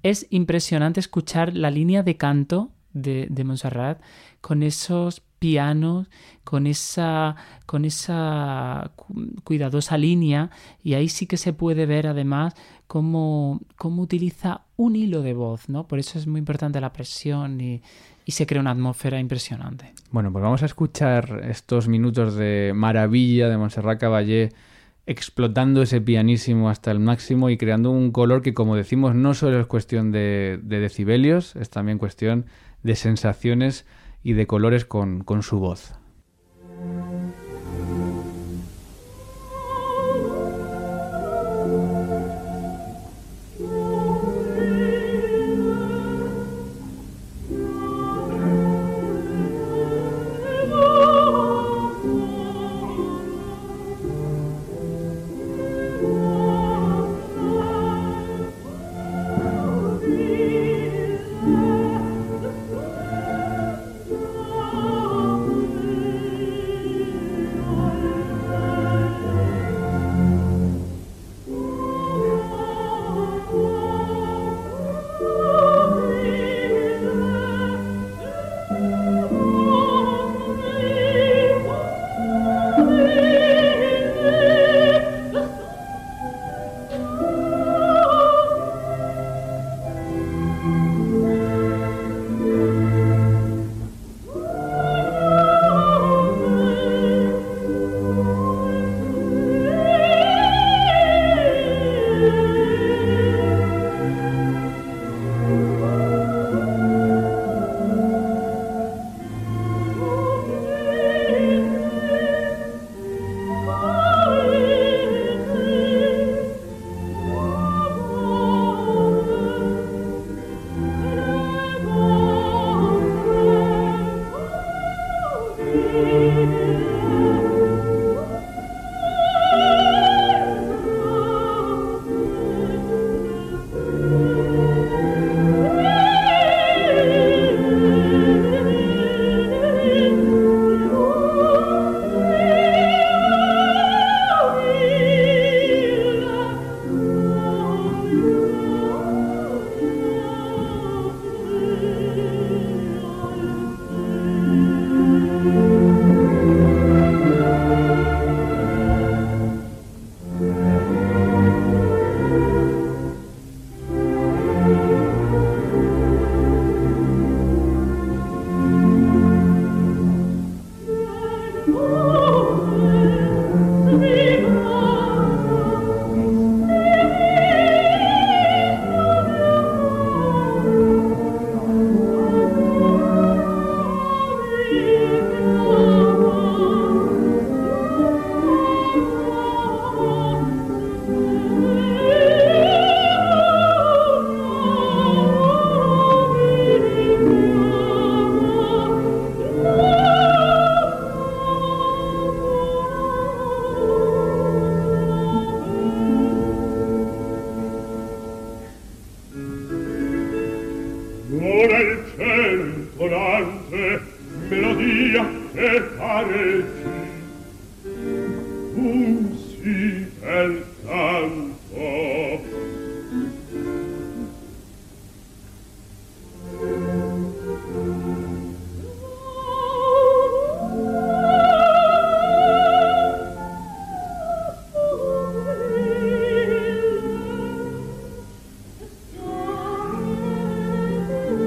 [0.03, 4.01] es impresionante escuchar la línea de canto de, de Montserrat
[4.45, 6.07] con esos pianos,
[6.43, 10.51] con esa, con esa cu- cuidadosa línea
[10.83, 12.53] y ahí sí que se puede ver además
[12.85, 15.87] cómo, cómo utiliza un hilo de voz, ¿no?
[15.87, 17.81] Por eso es muy importante la presión y,
[18.27, 19.93] se crea una atmósfera impresionante.
[20.11, 24.51] Bueno, pues vamos a escuchar estos minutos de maravilla de Montserrat Caballé
[25.07, 29.59] explotando ese pianísimo hasta el máximo y creando un color que, como decimos, no solo
[29.59, 32.45] es cuestión de decibelios, es también cuestión
[32.83, 33.85] de sensaciones
[34.25, 35.93] y de colores con, con su voz.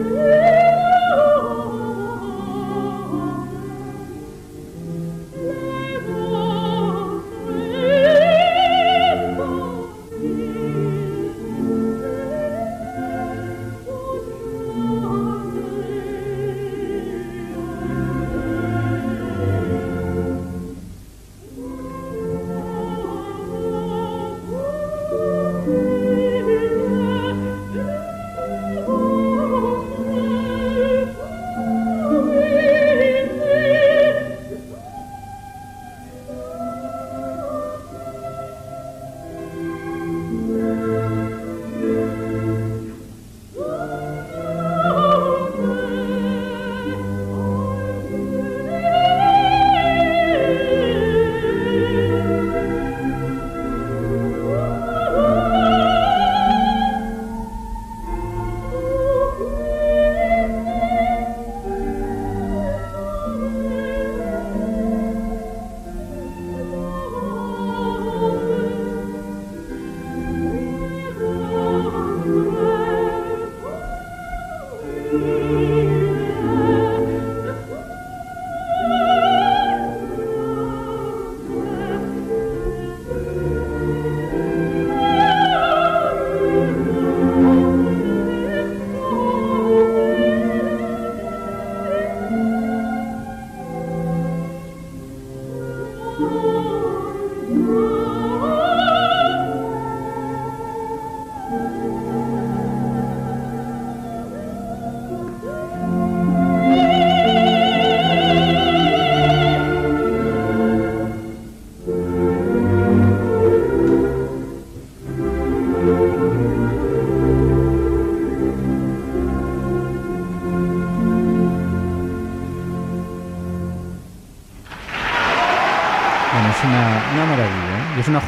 [0.00, 0.38] Ooh.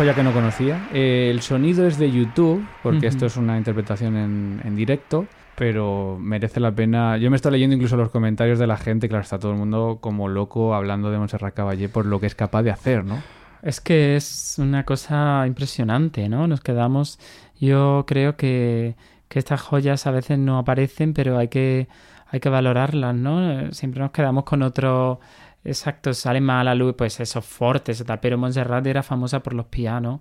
[0.00, 0.88] joya que no conocía.
[0.94, 6.16] Eh, el sonido es de YouTube, porque esto es una interpretación en, en directo, pero
[6.18, 7.18] merece la pena.
[7.18, 9.98] Yo me estoy leyendo incluso los comentarios de la gente, claro, está todo el mundo
[10.00, 13.22] como loco hablando de Montserrat Caballé por lo que es capaz de hacer, ¿no?
[13.60, 16.46] Es que es una cosa impresionante, ¿no?
[16.46, 17.18] Nos quedamos.
[17.60, 18.96] Yo creo que,
[19.28, 21.88] que estas joyas a veces no aparecen, pero hay que,
[22.26, 23.52] hay que valorarlas, ¿no?
[23.52, 25.20] Eh, Siempre nos quedamos con otro.
[25.64, 28.20] Exacto, sale más a la luz, pues esos fortes y tal.
[28.20, 30.20] Pero Montserrat era famosa por los pianos.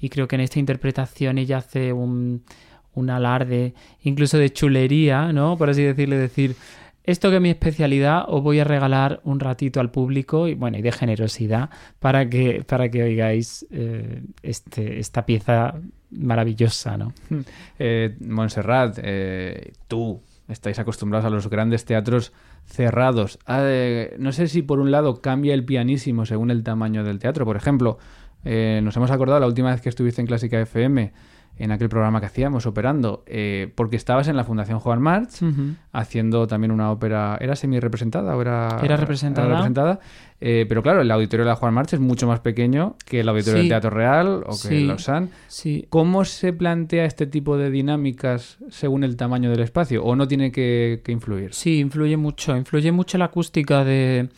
[0.00, 2.42] Y creo que en esta interpretación ella hace un,
[2.94, 5.56] un alarde, incluso de chulería, ¿no?
[5.56, 6.56] Por así decirle, decir.
[7.04, 10.76] Esto que es mi especialidad, os voy a regalar un ratito al público y bueno,
[10.76, 11.70] y de generosidad
[12.00, 15.74] para que, para que oigáis eh, este, esta pieza
[16.10, 17.14] maravillosa, ¿no?
[17.78, 22.34] Eh, Montserrat, eh, tú estáis acostumbrados a los grandes teatros
[22.68, 23.38] cerrados.
[23.46, 27.18] Ah, eh, no sé si por un lado cambia el pianísimo según el tamaño del
[27.18, 27.44] teatro.
[27.44, 27.98] Por ejemplo,
[28.44, 31.12] eh, nos hemos acordado la última vez que estuviste en Clásica FM,
[31.58, 35.40] en aquel programa que hacíamos, operando, eh, porque estabas en la Fundación Juan March,
[35.92, 37.36] haciendo también una ópera.
[37.40, 39.48] ¿Era semi-representada o era, Era representada.
[39.48, 40.00] representada?
[40.40, 43.28] Eh, pero claro, el auditorio de la Juan March es mucho más pequeño que el
[43.28, 43.58] auditorio Sí.
[43.62, 44.74] del Teatro Real o que Sí.
[44.76, 45.28] el Lausanne.
[45.48, 50.04] Sí, ¿Cómo se plantea este tipo de dinámicas según el tamaño del espacio?
[50.04, 51.52] ¿O no tiene que, que influir?
[51.54, 52.56] Sí, influye mucho.
[52.56, 54.28] Influye mucho la acústica de,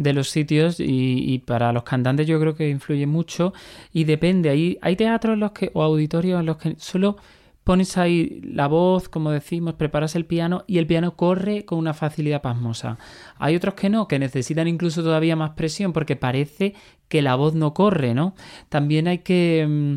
[0.00, 0.84] de los sitios y,
[1.32, 3.52] y para los cantantes yo creo que influye mucho
[3.92, 4.48] y depende.
[4.50, 7.16] Hay, hay teatros los que, o auditorios en los que solo
[7.64, 11.92] pones ahí la voz, como decimos, preparas el piano y el piano corre con una
[11.94, 12.98] facilidad pasmosa.
[13.38, 16.74] Hay otros que no, que necesitan incluso todavía más presión porque parece
[17.08, 18.34] que la voz no corre, ¿no?
[18.70, 19.66] También hay que...
[19.68, 19.96] mm,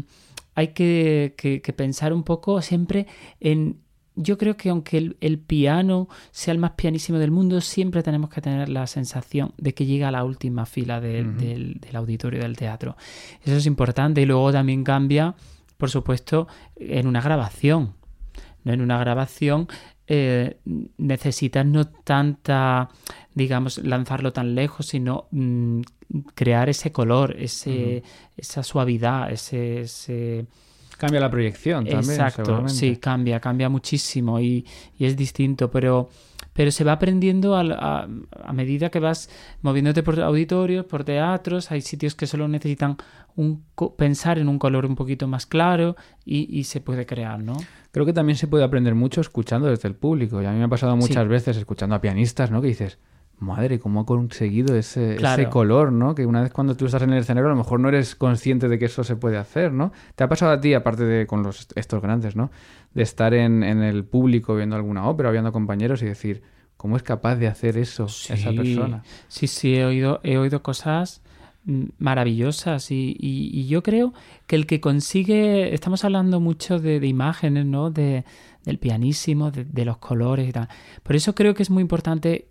[0.56, 3.08] hay que, que- que pensar un poco siempre
[3.40, 3.80] en,
[4.16, 8.30] yo creo que aunque el, el piano sea el más pianísimo del mundo, siempre tenemos
[8.30, 11.40] que tener la sensación de que llega a la última fila del- Ujú.
[11.40, 12.96] del, del auditorio del teatro.
[13.44, 15.36] Eso es importante y luego también cambia,
[15.78, 17.94] por supuesto, en una grabación.
[18.64, 18.72] ¿no?
[18.74, 19.68] En una grabación
[20.08, 20.58] eh,
[20.98, 22.90] necesitas no tanta,
[23.34, 25.82] digamos, lanzarlo tan lejos, sino mm,
[26.36, 28.04] crear ese color, ese,
[28.38, 30.46] esa suavidad, ese- ese
[30.98, 32.02] Cambia la proyección también.
[32.22, 34.66] Exacto, sí, cambia, cambia muchísimo y,
[34.98, 36.10] y es distinto, pero,
[36.54, 38.08] pero se va aprendiendo a,
[38.44, 39.30] a medida que vas
[39.62, 42.98] moviéndote por auditorios, por teatros, hay sitios que solo necesitan
[43.36, 43.64] un,
[43.98, 47.58] pensar en un color un poquito más claro y, y se puede crear, ¿no?
[47.92, 50.42] Creo que también se puede aprender mucho escuchando desde el público.
[50.42, 51.30] Y a mí me ha pasado muchas Sí.
[51.30, 52.62] veces escuchando a pianistas, ¿no?
[52.62, 52.98] Que dices,
[53.44, 55.42] madre, ¿cómo ha conseguido ese, Claro.
[55.44, 56.16] ese color, ¿no?
[56.16, 58.68] Que una vez cuando tú estás en el escenario a lo mejor no eres consciente
[58.68, 59.92] de que eso se puede hacer, ¿no?
[60.16, 62.50] ¿Te ha pasado a ti, aparte de con los, estos grandes, ¿no?
[62.96, 66.42] De estar en, en el público viendo alguna ópera o viendo compañeros y decir,
[66.78, 69.04] ¿cómo es capaz de hacer eso esa persona?
[69.28, 71.22] Sí, sí, he oído, he oído cosas
[71.98, 74.14] maravillosas y, y- y yo creo
[74.48, 77.90] que el que consigue, estamos hablando mucho de, de imágenes, ¿no?
[77.92, 78.26] De,
[78.66, 80.68] del pianísimo, de, de los colores y tal.
[81.04, 82.48] Por eso creo que es muy importante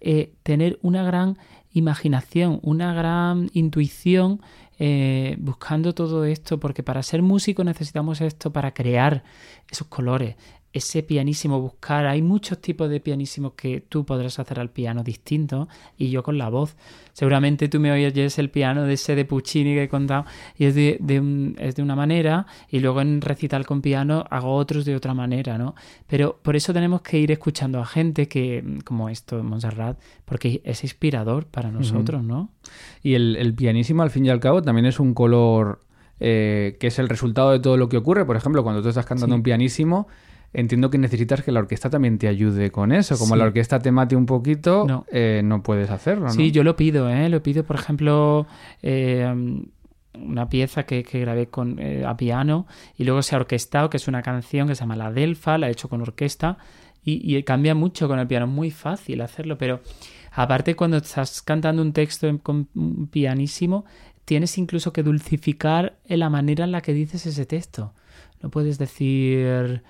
[0.00, 1.36] eh, tener una gran
[1.72, 4.40] imaginación, una gran intuición
[4.78, 9.24] eh, buscando todo esto, porque para ser músico necesitamos esto para crear
[9.70, 10.36] esos colores,
[10.72, 12.06] ese pianísimo, buscar.
[12.06, 16.36] Hay muchos tipos de pianísimos que tú podrás hacer al piano distintos y yo con
[16.36, 16.76] la voz.
[17.14, 20.26] Seguramente tú me oyes el piano de ese de Puccini que he contado
[20.58, 24.24] y es de, de un- es de una manera y luego en recital con piano
[24.28, 25.74] hago otros de otra manera, ¿no?
[26.06, 30.84] Pero por eso tenemos que ir escuchando a gente que, como esto, Montserrat, porque es
[30.84, 32.50] inspirador para nosotros, ¿no?
[33.02, 35.80] Y el, el pianísimo, al fin y al cabo, también es un color
[36.20, 38.24] eh, que es el resultado de todo lo que ocurre.
[38.26, 39.38] Por ejemplo, cuando tú estás cantando Sí.
[39.38, 40.08] un pianísimo,
[40.52, 43.18] entiendo que necesitas que la orquesta también te ayude con eso.
[43.18, 43.38] Como Sí.
[43.38, 45.04] la orquesta te mate un poquito, No.
[45.12, 46.32] eh, no puedes hacerlo, ¿no?
[46.32, 47.28] Sí, yo lo pido, ¿eh?
[47.28, 48.46] Lo pido, por ejemplo,
[48.82, 49.62] eh,
[50.18, 52.66] una pieza que, que grabé con, eh, a piano
[52.96, 55.68] y luego se ha orquestado, que es una canción que se llama La Delfa, la
[55.68, 56.56] he hecho con orquesta
[57.04, 59.80] y, y cambia mucho con el piano, es muy fácil hacerlo, pero
[60.32, 63.84] aparte cuando estás cantando un texto en- con un pianísimo,
[64.24, 67.92] tienes incluso que dulcificar la manera en la que dices ese texto.
[68.42, 69.82] No puedes decir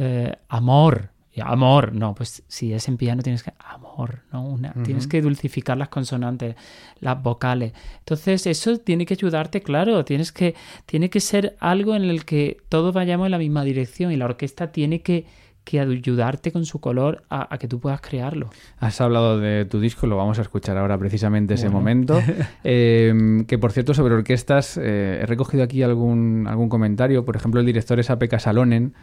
[0.00, 4.44] eh, amor, Y amor, no, pues si es en piano tienes que amor, ¿no?
[4.44, 6.56] Una, Tienes que dulcificar las consonantes,
[6.98, 7.72] las vocales.
[7.98, 12.56] Entonces eso tiene que ayudarte, claro, tienes que, tiene que ser algo en el que
[12.68, 15.26] todos vayamos en la misma dirección y la orquesta tiene que
[15.64, 18.50] que ayudarte con su color a, que tú puedas crearlo.
[18.78, 22.20] Has hablado de tu disco, lo vamos a escuchar ahora precisamente ese momento.
[22.64, 27.24] Em, que por cierto, sobre orquestas, eh, he recogido aquí algún, algún comentario.
[27.24, 28.94] Por ejemplo, el director es Pekka Salonen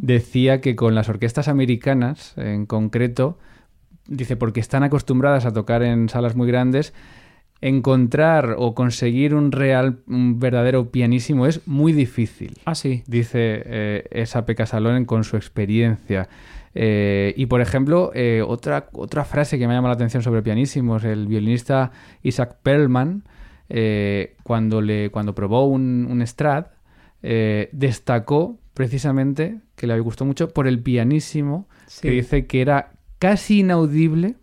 [0.00, 3.38] decía que con las orquestas americanas, en concreto,
[4.06, 6.92] dice, porque están acostumbradas a tocar en salas muy grandes,
[7.62, 12.58] encontrar o conseguir un real, un verdadero pianísimo es muy difícil.
[12.64, 13.04] Ah, sí.
[13.06, 16.28] Dice eh, esa Pekka Salonen con su experiencia.
[16.74, 21.04] Eh, y por ejemplo, eh, otra, otra frase que me llama la atención sobre pianísimos,
[21.04, 21.92] el violinista
[22.22, 23.24] Isaac Perlman,
[24.42, 26.66] cuando, le, cuando probó un, un Strad,
[27.22, 31.68] destacó precisamente que le gustó mucho por el pianísimo,
[32.02, 34.34] que dice que era casi inaudible,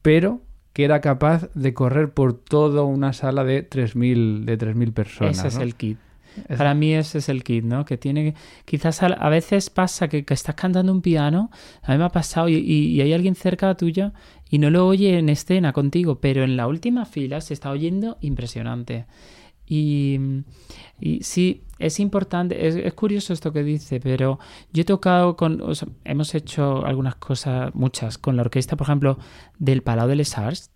[0.00, 0.45] pero
[0.76, 5.38] que era capaz de correr por toda una sala de 3.000 de 3.000 personas.
[5.38, 5.96] Ese es el kit.
[6.54, 7.86] Para mí ese es el kit, ¿no?
[7.86, 8.34] Que tiene,
[8.66, 11.50] quizás a, veces pasa que, estás cantando un piano,
[11.82, 14.12] a mí me ha pasado y, hay alguien cerca tuyo
[14.50, 18.18] y no lo oye en escena contigo, pero en la última fila se está oyendo
[18.20, 19.06] impresionante.
[19.66, 20.20] Y,
[21.00, 24.38] y sí, es importante, es, curioso esto que dice, pero
[24.72, 25.62] yo he tocado con,
[26.04, 29.18] hemos hecho algunas cosas, muchas, con la orquesta, por ejemplo,
[29.58, 30.70] del Palau de Les Arts,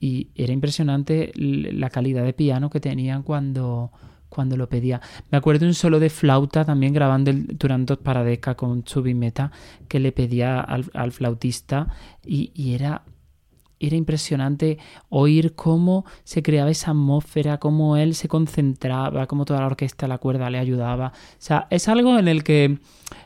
[0.00, 3.90] y era impresionante la calidad de piano que tenían cuando,
[4.28, 5.00] cuando lo pedía.
[5.30, 9.50] Me acuerdo un solo de flauta también grabando el Turandot Paradeca con Chubimeta
[9.88, 11.88] que le pedía al, flautista
[12.24, 13.02] y, era
[13.78, 19.66] era impresionante oír cómo se creaba esa atmósfera, cómo él se concentraba, cómo toda la
[19.66, 21.08] orquesta, la cuerda le ayudaba.
[21.08, 22.78] O sea, es algo en el que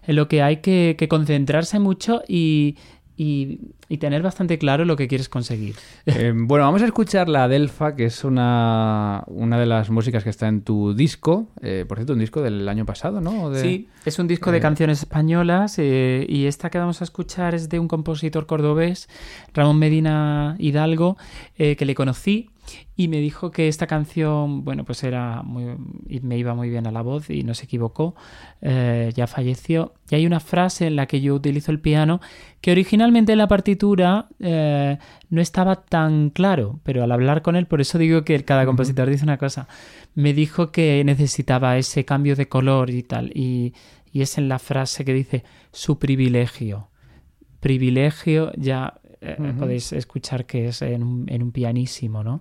[0.07, 2.76] en lo que hay que, que concentrarse mucho y,
[3.22, 5.74] y, tener bastante claro lo que quieres conseguir.
[6.06, 10.30] Eh, bueno, vamos a escuchar la Delfa, que es una, una de las músicas que
[10.30, 11.46] está en tu disco.
[11.62, 13.54] Eh, por cierto, un disco del año pasado, ¿no?
[13.54, 17.68] Sí, es un disco de eh, canciones españolas y esta que vamos a escuchar es
[17.68, 19.08] de un compositor cordobés,
[19.54, 21.16] Ramón Medina Hidalgo,
[21.56, 22.49] que le conocí
[22.96, 25.76] y me dijo que esta canción, bueno, pues era muy,
[26.22, 28.14] me iba muy bien a la voz y no se equivocó,
[28.60, 29.94] eh, ya falleció.
[30.10, 32.20] Y hay una frase en la que yo utilizo el piano
[32.60, 34.98] que originalmente en la partitura eh,
[35.30, 39.08] no estaba tan claro, pero al hablar con él, por eso digo que cada compositor
[39.08, 39.66] dice una cosa,
[40.14, 43.74] me dijo que necesitaba ese cambio de color y tal, y,
[44.12, 46.88] es en la frase que dice su privilegio.
[47.60, 52.40] Privilegio ya eh, podéis escuchar que es en un, en un pianísimo, ¿no?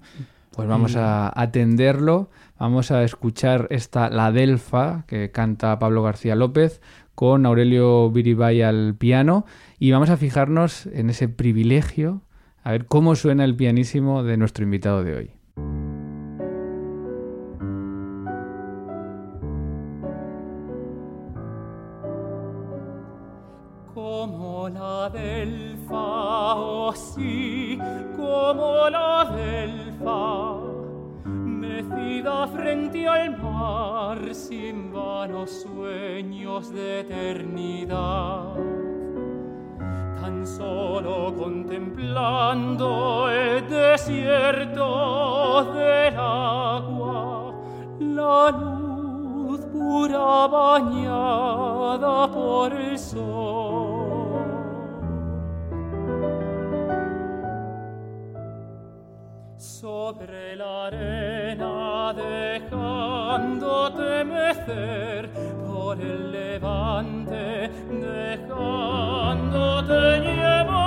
[0.55, 6.81] Pues vamos a atenderlo, vamos a escuchar esta La Delfa que canta Pablo García López
[7.15, 9.45] con Aurelio Viribay al piano
[9.77, 12.23] y vamos a fijarnos en ese privilegio,
[12.63, 15.38] a ver cómo suena el pianísimo de nuestro invitado de hoy.
[26.89, 27.79] Delfa, oh sí,
[28.15, 30.57] como la delfa
[31.25, 38.55] mecida frente al mar sin vanos sueños de eternidad.
[40.21, 47.53] Tan solo contemplando el desierto del agua,
[47.99, 54.08] la luz pura bañada por el sol.
[59.79, 65.29] Sobre la arena dejándote mecer
[65.65, 68.59] por el levante dejándote
[70.19, 70.79] llevar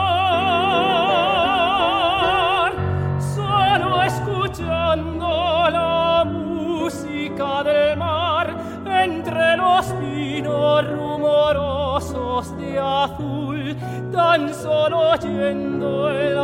[3.35, 13.75] solo escuchando la música del mar entre los pinos rumorosos de azul
[14.13, 16.37] tan solo oyendo el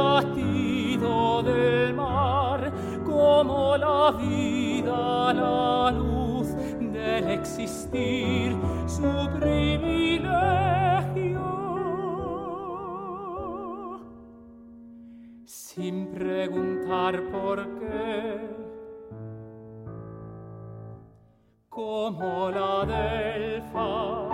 [4.10, 8.56] la vida, la luz del existir,
[8.86, 10.80] su privilegio.
[15.44, 18.40] Sin preguntar por qué,
[21.68, 24.27] como la del mar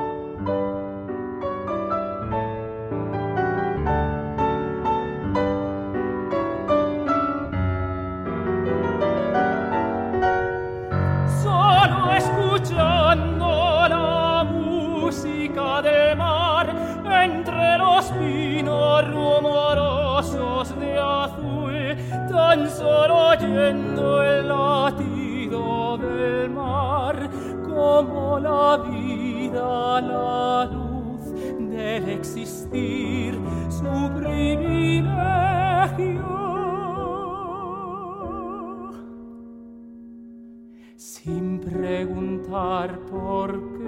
[32.75, 35.05] existir, su privilegio.
[40.97, 43.85] Sin preguntar por qué.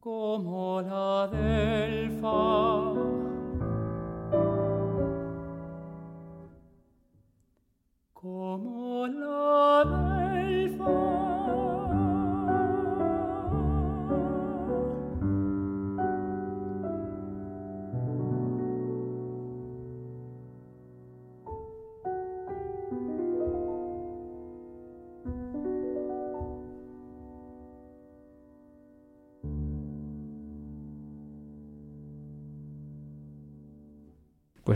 [0.00, 2.20] como la delfa.
[2.20, 2.65] Como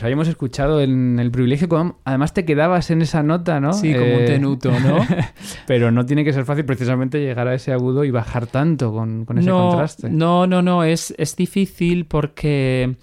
[0.01, 1.69] Pues ahí hemos escuchado en el privilegio,
[2.05, 3.75] además te quedabas en esa nota, ¿no?
[3.75, 4.97] Sí, como un Eh, tenuto, ¿no?
[5.67, 9.27] Pero no tiene que ser fácil precisamente llegar a ese agudo y bajar tanto con,
[9.27, 10.09] con ese no, contraste.
[10.09, 12.97] No, no, no, es, es difícil porque,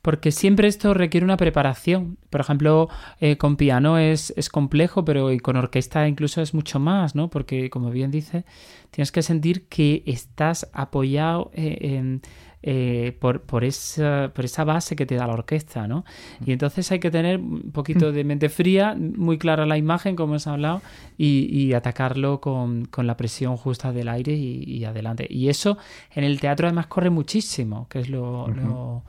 [0.00, 2.18] porque siempre esto requiere una preparación.
[2.30, 2.88] Por ejemplo,
[3.18, 7.30] eh, con piano es, es complejo, pero y con orquesta incluso es mucho más, ¿no?
[7.30, 8.44] Porque, como bien dice,
[8.92, 12.22] tienes que sentir que estás apoyado eh, en-
[12.66, 16.06] eh, por, por, esa, por esa base que te da la orquesta, ¿no?
[16.46, 20.32] Y entonces hay que tener un poquito de mente fría, muy clara la imagen, como
[20.32, 20.80] hemos hablado,
[21.18, 25.26] y, y atacarlo con, con la presión justa del aire y, y adelante.
[25.28, 25.76] Y eso
[26.14, 28.48] en el teatro además corre muchísimo, que es lo...
[28.48, 29.02] lo-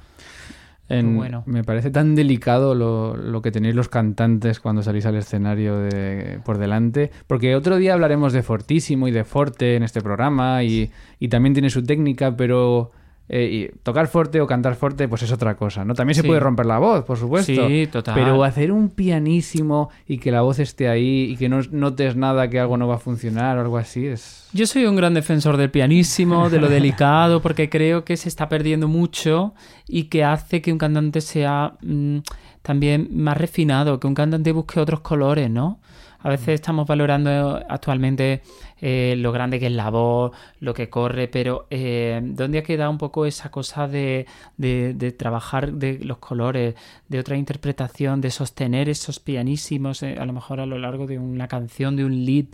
[0.88, 1.42] En- bueno.
[1.48, 6.40] Me parece tan delicado lo, lo que tenéis los cantantes cuando salís al escenario de,
[6.46, 10.92] por delante, porque otro día hablaremos de fortísimo y de forte en este programa y,
[11.20, 12.92] y también tiene su técnica, pero
[13.28, 15.94] eh, y tocar fuerte o cantar fuerte pues es otra cosa, ¿no?
[15.96, 16.28] También se Sí.
[16.28, 17.68] puede romper la voz, por supuesto.
[17.68, 18.14] Sí, total.
[18.16, 22.50] Pero hacer un pianísimo y que la voz esté ahí y que no notes nada
[22.50, 24.48] que algo no va a funcionar o algo así es...
[24.54, 28.48] Yo soy un gran defensor del pianísimo, de lo delicado, porque creo que se está
[28.48, 29.54] perdiendo mucho
[29.88, 32.18] y que hace que un cantante sea mm,
[32.62, 35.80] también más refinado, que un cantante busque otros colores, ¿no?
[36.26, 38.42] A veces estamos valorando actualmente
[38.82, 42.90] eh, lo grande que es la voz, lo que corre, pero eh, ¿dónde ha quedado
[42.90, 44.26] un poco esa cosa de,
[44.58, 46.74] de- de trabajar de los colores,
[47.10, 51.20] de otra interpretación, de sostener esos pianísimos, eh, a lo mejor a lo largo de
[51.20, 52.46] una canción, de un lead?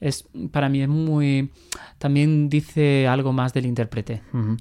[0.00, 1.50] Es, para mí es muy...
[1.98, 4.20] También dice algo más del intérprete.
[4.34, 4.56] Ujú.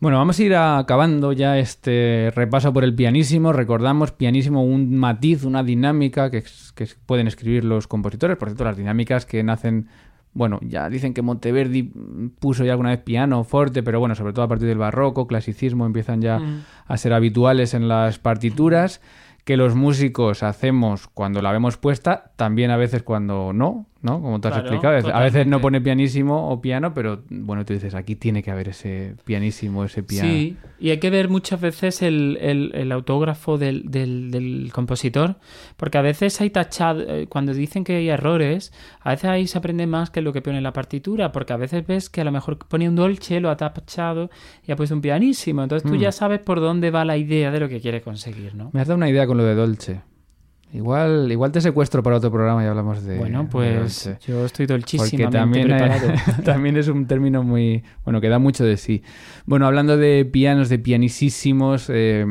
[0.00, 3.52] Bueno, vamos a ir acabando ya este repaso por el pianísimo.
[3.52, 6.44] Recordamos, pianísimo, un matiz, una dinámica que,
[7.04, 8.36] pueden escribir los compositores.
[8.36, 9.88] Por cierto, las dinámicas que nacen,
[10.34, 11.82] bueno, ya dicen que Monteverdi
[12.38, 15.84] puso ya alguna vez piano fuerte, pero bueno, sobre todo a partir del barroco, clasicismo,
[15.84, 16.40] empiezan ya
[16.86, 19.00] a ser habituales en las partituras
[19.44, 24.20] que los músicos hacemos cuando la vemos puesta, también a veces cuando no, ¿no?
[24.22, 24.92] Como tú has Claro, explicado.
[24.92, 25.62] A veces- A veces no totalmente.
[25.62, 30.02] pone pianísimo o piano, pero bueno, tú dices, aquí tiene que haber ese pianísimo, ese
[30.04, 30.28] piano.
[30.28, 35.36] Sí, y hay que ver muchas veces el, el- el autógrafo del, del- del compositor,
[35.76, 39.58] porque a veces hay tachado, eh, cuando dicen que hay errores, a veces ahí se
[39.58, 42.24] aprende más que lo que pone en la partitura, porque a veces ves que a
[42.24, 44.30] lo mejor pone un dolce, lo ha tachado
[44.66, 46.00] y ha puesto un pianísimo, entonces tú Mm.
[46.00, 48.70] ya sabes por dónde va la idea de lo que quiere conseguir, ¿no?
[48.72, 50.00] Me has dado una idea con lo de Dolce.
[50.72, 53.16] Igual, igual te secuestro para otro programa y hablamos de.
[53.18, 54.18] bueno, de pues Dolce.
[54.26, 56.12] yo estoy Porque dolchísimamente también, preparado.
[56.44, 57.82] también es un término muy.
[58.04, 59.02] Bueno, que da mucho de sí.
[59.46, 62.26] Bueno, hablando de pianos, de pianisísimos, eh,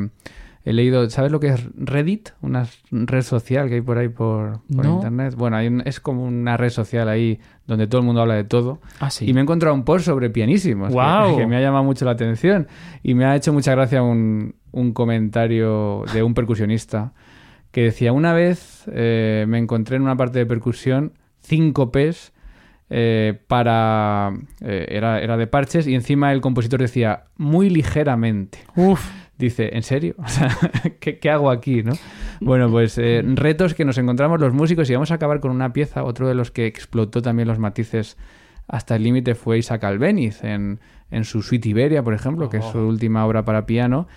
[0.65, 1.09] he leído.
[1.09, 2.29] ¿Sabes lo que es Reddit?
[2.41, 4.95] Una red social que hay por ahí por, por No.
[4.97, 5.33] internet.
[5.35, 8.43] Bueno, hay un- es como una red social ahí donde todo el mundo habla de
[8.43, 8.79] todo.
[8.99, 9.27] Ah, sí.
[9.27, 10.89] Y me he encontrado un post sobre pianísimos.
[10.89, 11.37] que- ¡Guau!
[11.37, 12.67] Que, me ha llamado mucho la atención.
[13.01, 17.13] Y me ha hecho mucha gracia un, un comentario de un percusionista
[17.77, 22.33] que decía: Una vez eh, me encontré en una parte de percusión cinco P's
[22.89, 24.33] eh, para.
[24.61, 28.57] eh, era, era de parches y encima el compositor decía: muy ligeramente.
[28.75, 29.07] Uf,
[29.37, 30.15] Dice, ¿en serio?
[30.17, 30.57] O sea,
[30.99, 31.93] ¿qué, qué hago aquí, no?
[32.41, 32.99] Bueno, pues
[33.35, 36.03] retos que nos encontramos los músicos y vamos a acabar con una pieza.
[36.03, 38.17] Otro de los que explotó también los matices
[38.67, 40.79] hasta el límite fue Isaac Albeniz en,
[41.11, 44.07] en su Suite Iberia, por ejemplo, que es su última obra para piano.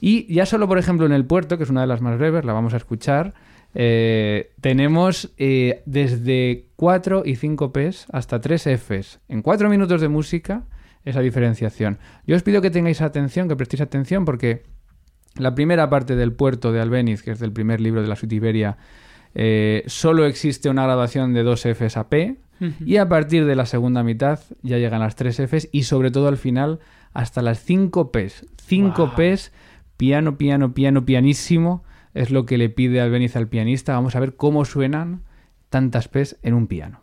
[0.00, 2.44] Y ya solo, por ejemplo, en El Puerto, que es una de las más breves,
[2.44, 3.34] la vamos a escuchar,
[3.74, 9.20] eh, tenemos eh, desde 4 y 5 Ps hasta 3 Fs.
[9.28, 10.64] En 4 minutos de música,
[11.04, 11.98] esa diferenciación.
[12.26, 14.64] Yo os pido que tengáis atención, que prestéis atención, porque
[15.36, 18.34] la primera parte del puerto de Albeniz, que es del primer libro de la Suite
[18.34, 18.76] Iberia,
[19.34, 22.38] eh, solo existe una graduación de 2 Fs a P.
[22.84, 26.28] Y a partir de la segunda mitad ya llegan las 3 Fs y sobre todo
[26.28, 26.80] al final
[27.14, 28.44] hasta las 5 Ps.
[28.66, 29.14] 5 Wow.
[29.16, 29.50] Ps,
[30.00, 31.84] piano, piano, piano, pianísimo,
[32.14, 33.92] es lo que le pide Albeniz al pianista.
[33.92, 35.24] Vamos a ver cómo suenan
[35.68, 37.02] tantas P's en un piano.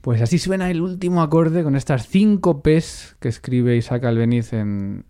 [0.00, 5.04] Pues así suena el último acorde con estas cinco P's que escribe Isaac Albeniz en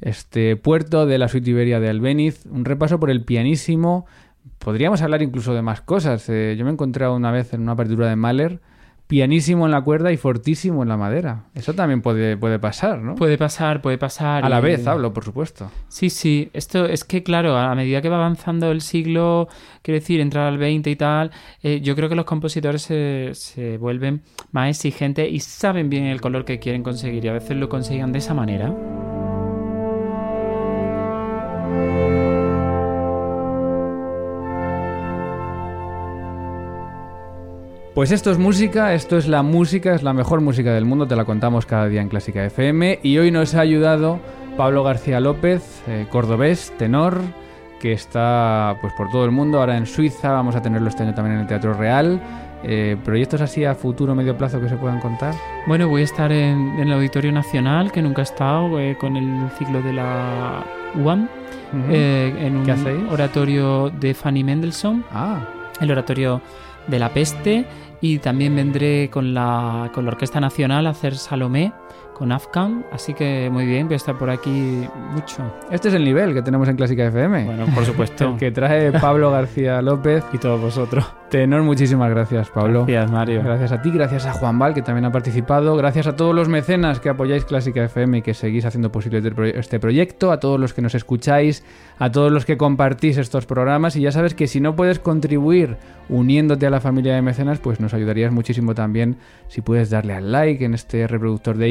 [0.00, 2.46] este puerto de la suite Iberia de Albeniz.
[2.46, 4.06] Un repaso por el pianísimo.
[4.58, 6.28] Podríamos hablar incluso de más cosas.
[6.28, 8.60] Eh, yo me he encontrado una vez en una partitura de Mahler
[9.06, 11.44] pianísimo en la cuerda y fortísimo en la madera.
[11.54, 13.14] Eso también puede, puede pasar, ¿no?
[13.14, 14.44] Puede pasar, puede pasar.
[14.44, 15.70] a la y- vez hablo, por supuesto.
[15.88, 19.48] Sí, sí, esto es que, claro, a medida que va avanzando el siglo,
[19.82, 21.30] quiero decir, entrar al 20 y tal,
[21.62, 26.20] eh, yo creo que los compositores se, se vuelven más exigentes y saben bien el
[26.20, 28.74] color que quieren conseguir y a veces lo consiguen de esa manera.
[37.96, 41.16] Pues esto es música, esto es la música, es la mejor música del mundo, te
[41.16, 44.20] la contamos cada día en Clásica FM y hoy nos ha ayudado
[44.54, 47.22] Pablo García López, eh, cordobés, tenor,
[47.80, 51.14] que está pues por todo el mundo, ahora en Suiza, vamos a tenerlo este año
[51.14, 52.20] también en el Teatro Real.
[52.64, 55.34] Eh, ¿Proyectos así a futuro medio plazo que se puedan contar?
[55.66, 59.16] Bueno, voy a estar en, en el Auditorio Nacional, que nunca he estado, eh, con
[59.16, 60.62] el ciclo de la
[61.02, 61.30] UAM,
[61.88, 65.02] en un oratorio de Fanny Mendelssohn.
[65.10, 65.48] Ah,
[65.80, 66.42] el oratorio
[66.86, 67.66] de la peste
[68.00, 71.72] y también vendré con la, con la Orquesta Nacional a hacer Salomé
[72.16, 75.52] con Afghan, así que muy bien, voy a estar por aquí mucho.
[75.70, 77.44] este es el nivel que tenemos en Clásica FM.
[77.44, 78.30] Bueno, por supuesto.
[78.30, 80.24] El que trae Pablo García López.
[80.32, 81.04] y todos vosotros.
[81.28, 82.86] Tenor, muchísimas gracias, Pablo.
[82.86, 83.42] Gracias, Mario.
[83.42, 86.48] Gracias a ti, gracias a Juan Val, que también ha participado, gracias a todos los
[86.48, 90.58] mecenas que apoyáis Clásica FM y que seguís haciendo posible este este proyecto, a todos
[90.58, 91.64] los que nos escucháis,
[91.98, 95.76] a todos los que compartís estos programas y ya sabes que si no puedes contribuir
[96.08, 99.16] uniéndote a la familia de mecenas, pues nos ayudarías muchísimo también
[99.48, 101.68] si puedes darle al like en este reproductor de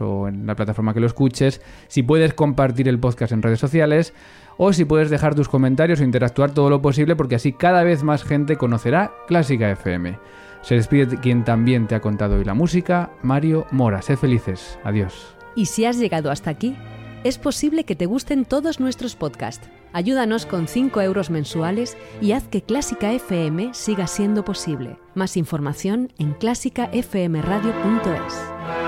[0.00, 4.14] o en la plataforma que lo escuches, si puedes compartir el podcast en redes sociales
[4.56, 8.02] o si puedes dejar tus comentarios o interactuar todo lo posible porque así cada vez
[8.02, 10.18] más gente conocerá Clásica FM.
[10.62, 14.02] Se despide quien también te ha contado hoy la música, Mario Mora.
[14.02, 14.78] Sé felices.
[14.84, 15.36] Adiós.
[15.54, 16.76] Y si has llegado hasta aquí,
[17.24, 19.68] es posible que te gusten todos nuestros podcasts.
[19.92, 24.98] Ayúdanos con 5 euros mensuales y haz que Clásica FM siga siendo posible.
[25.14, 28.87] Más información en clásicafmradio.es.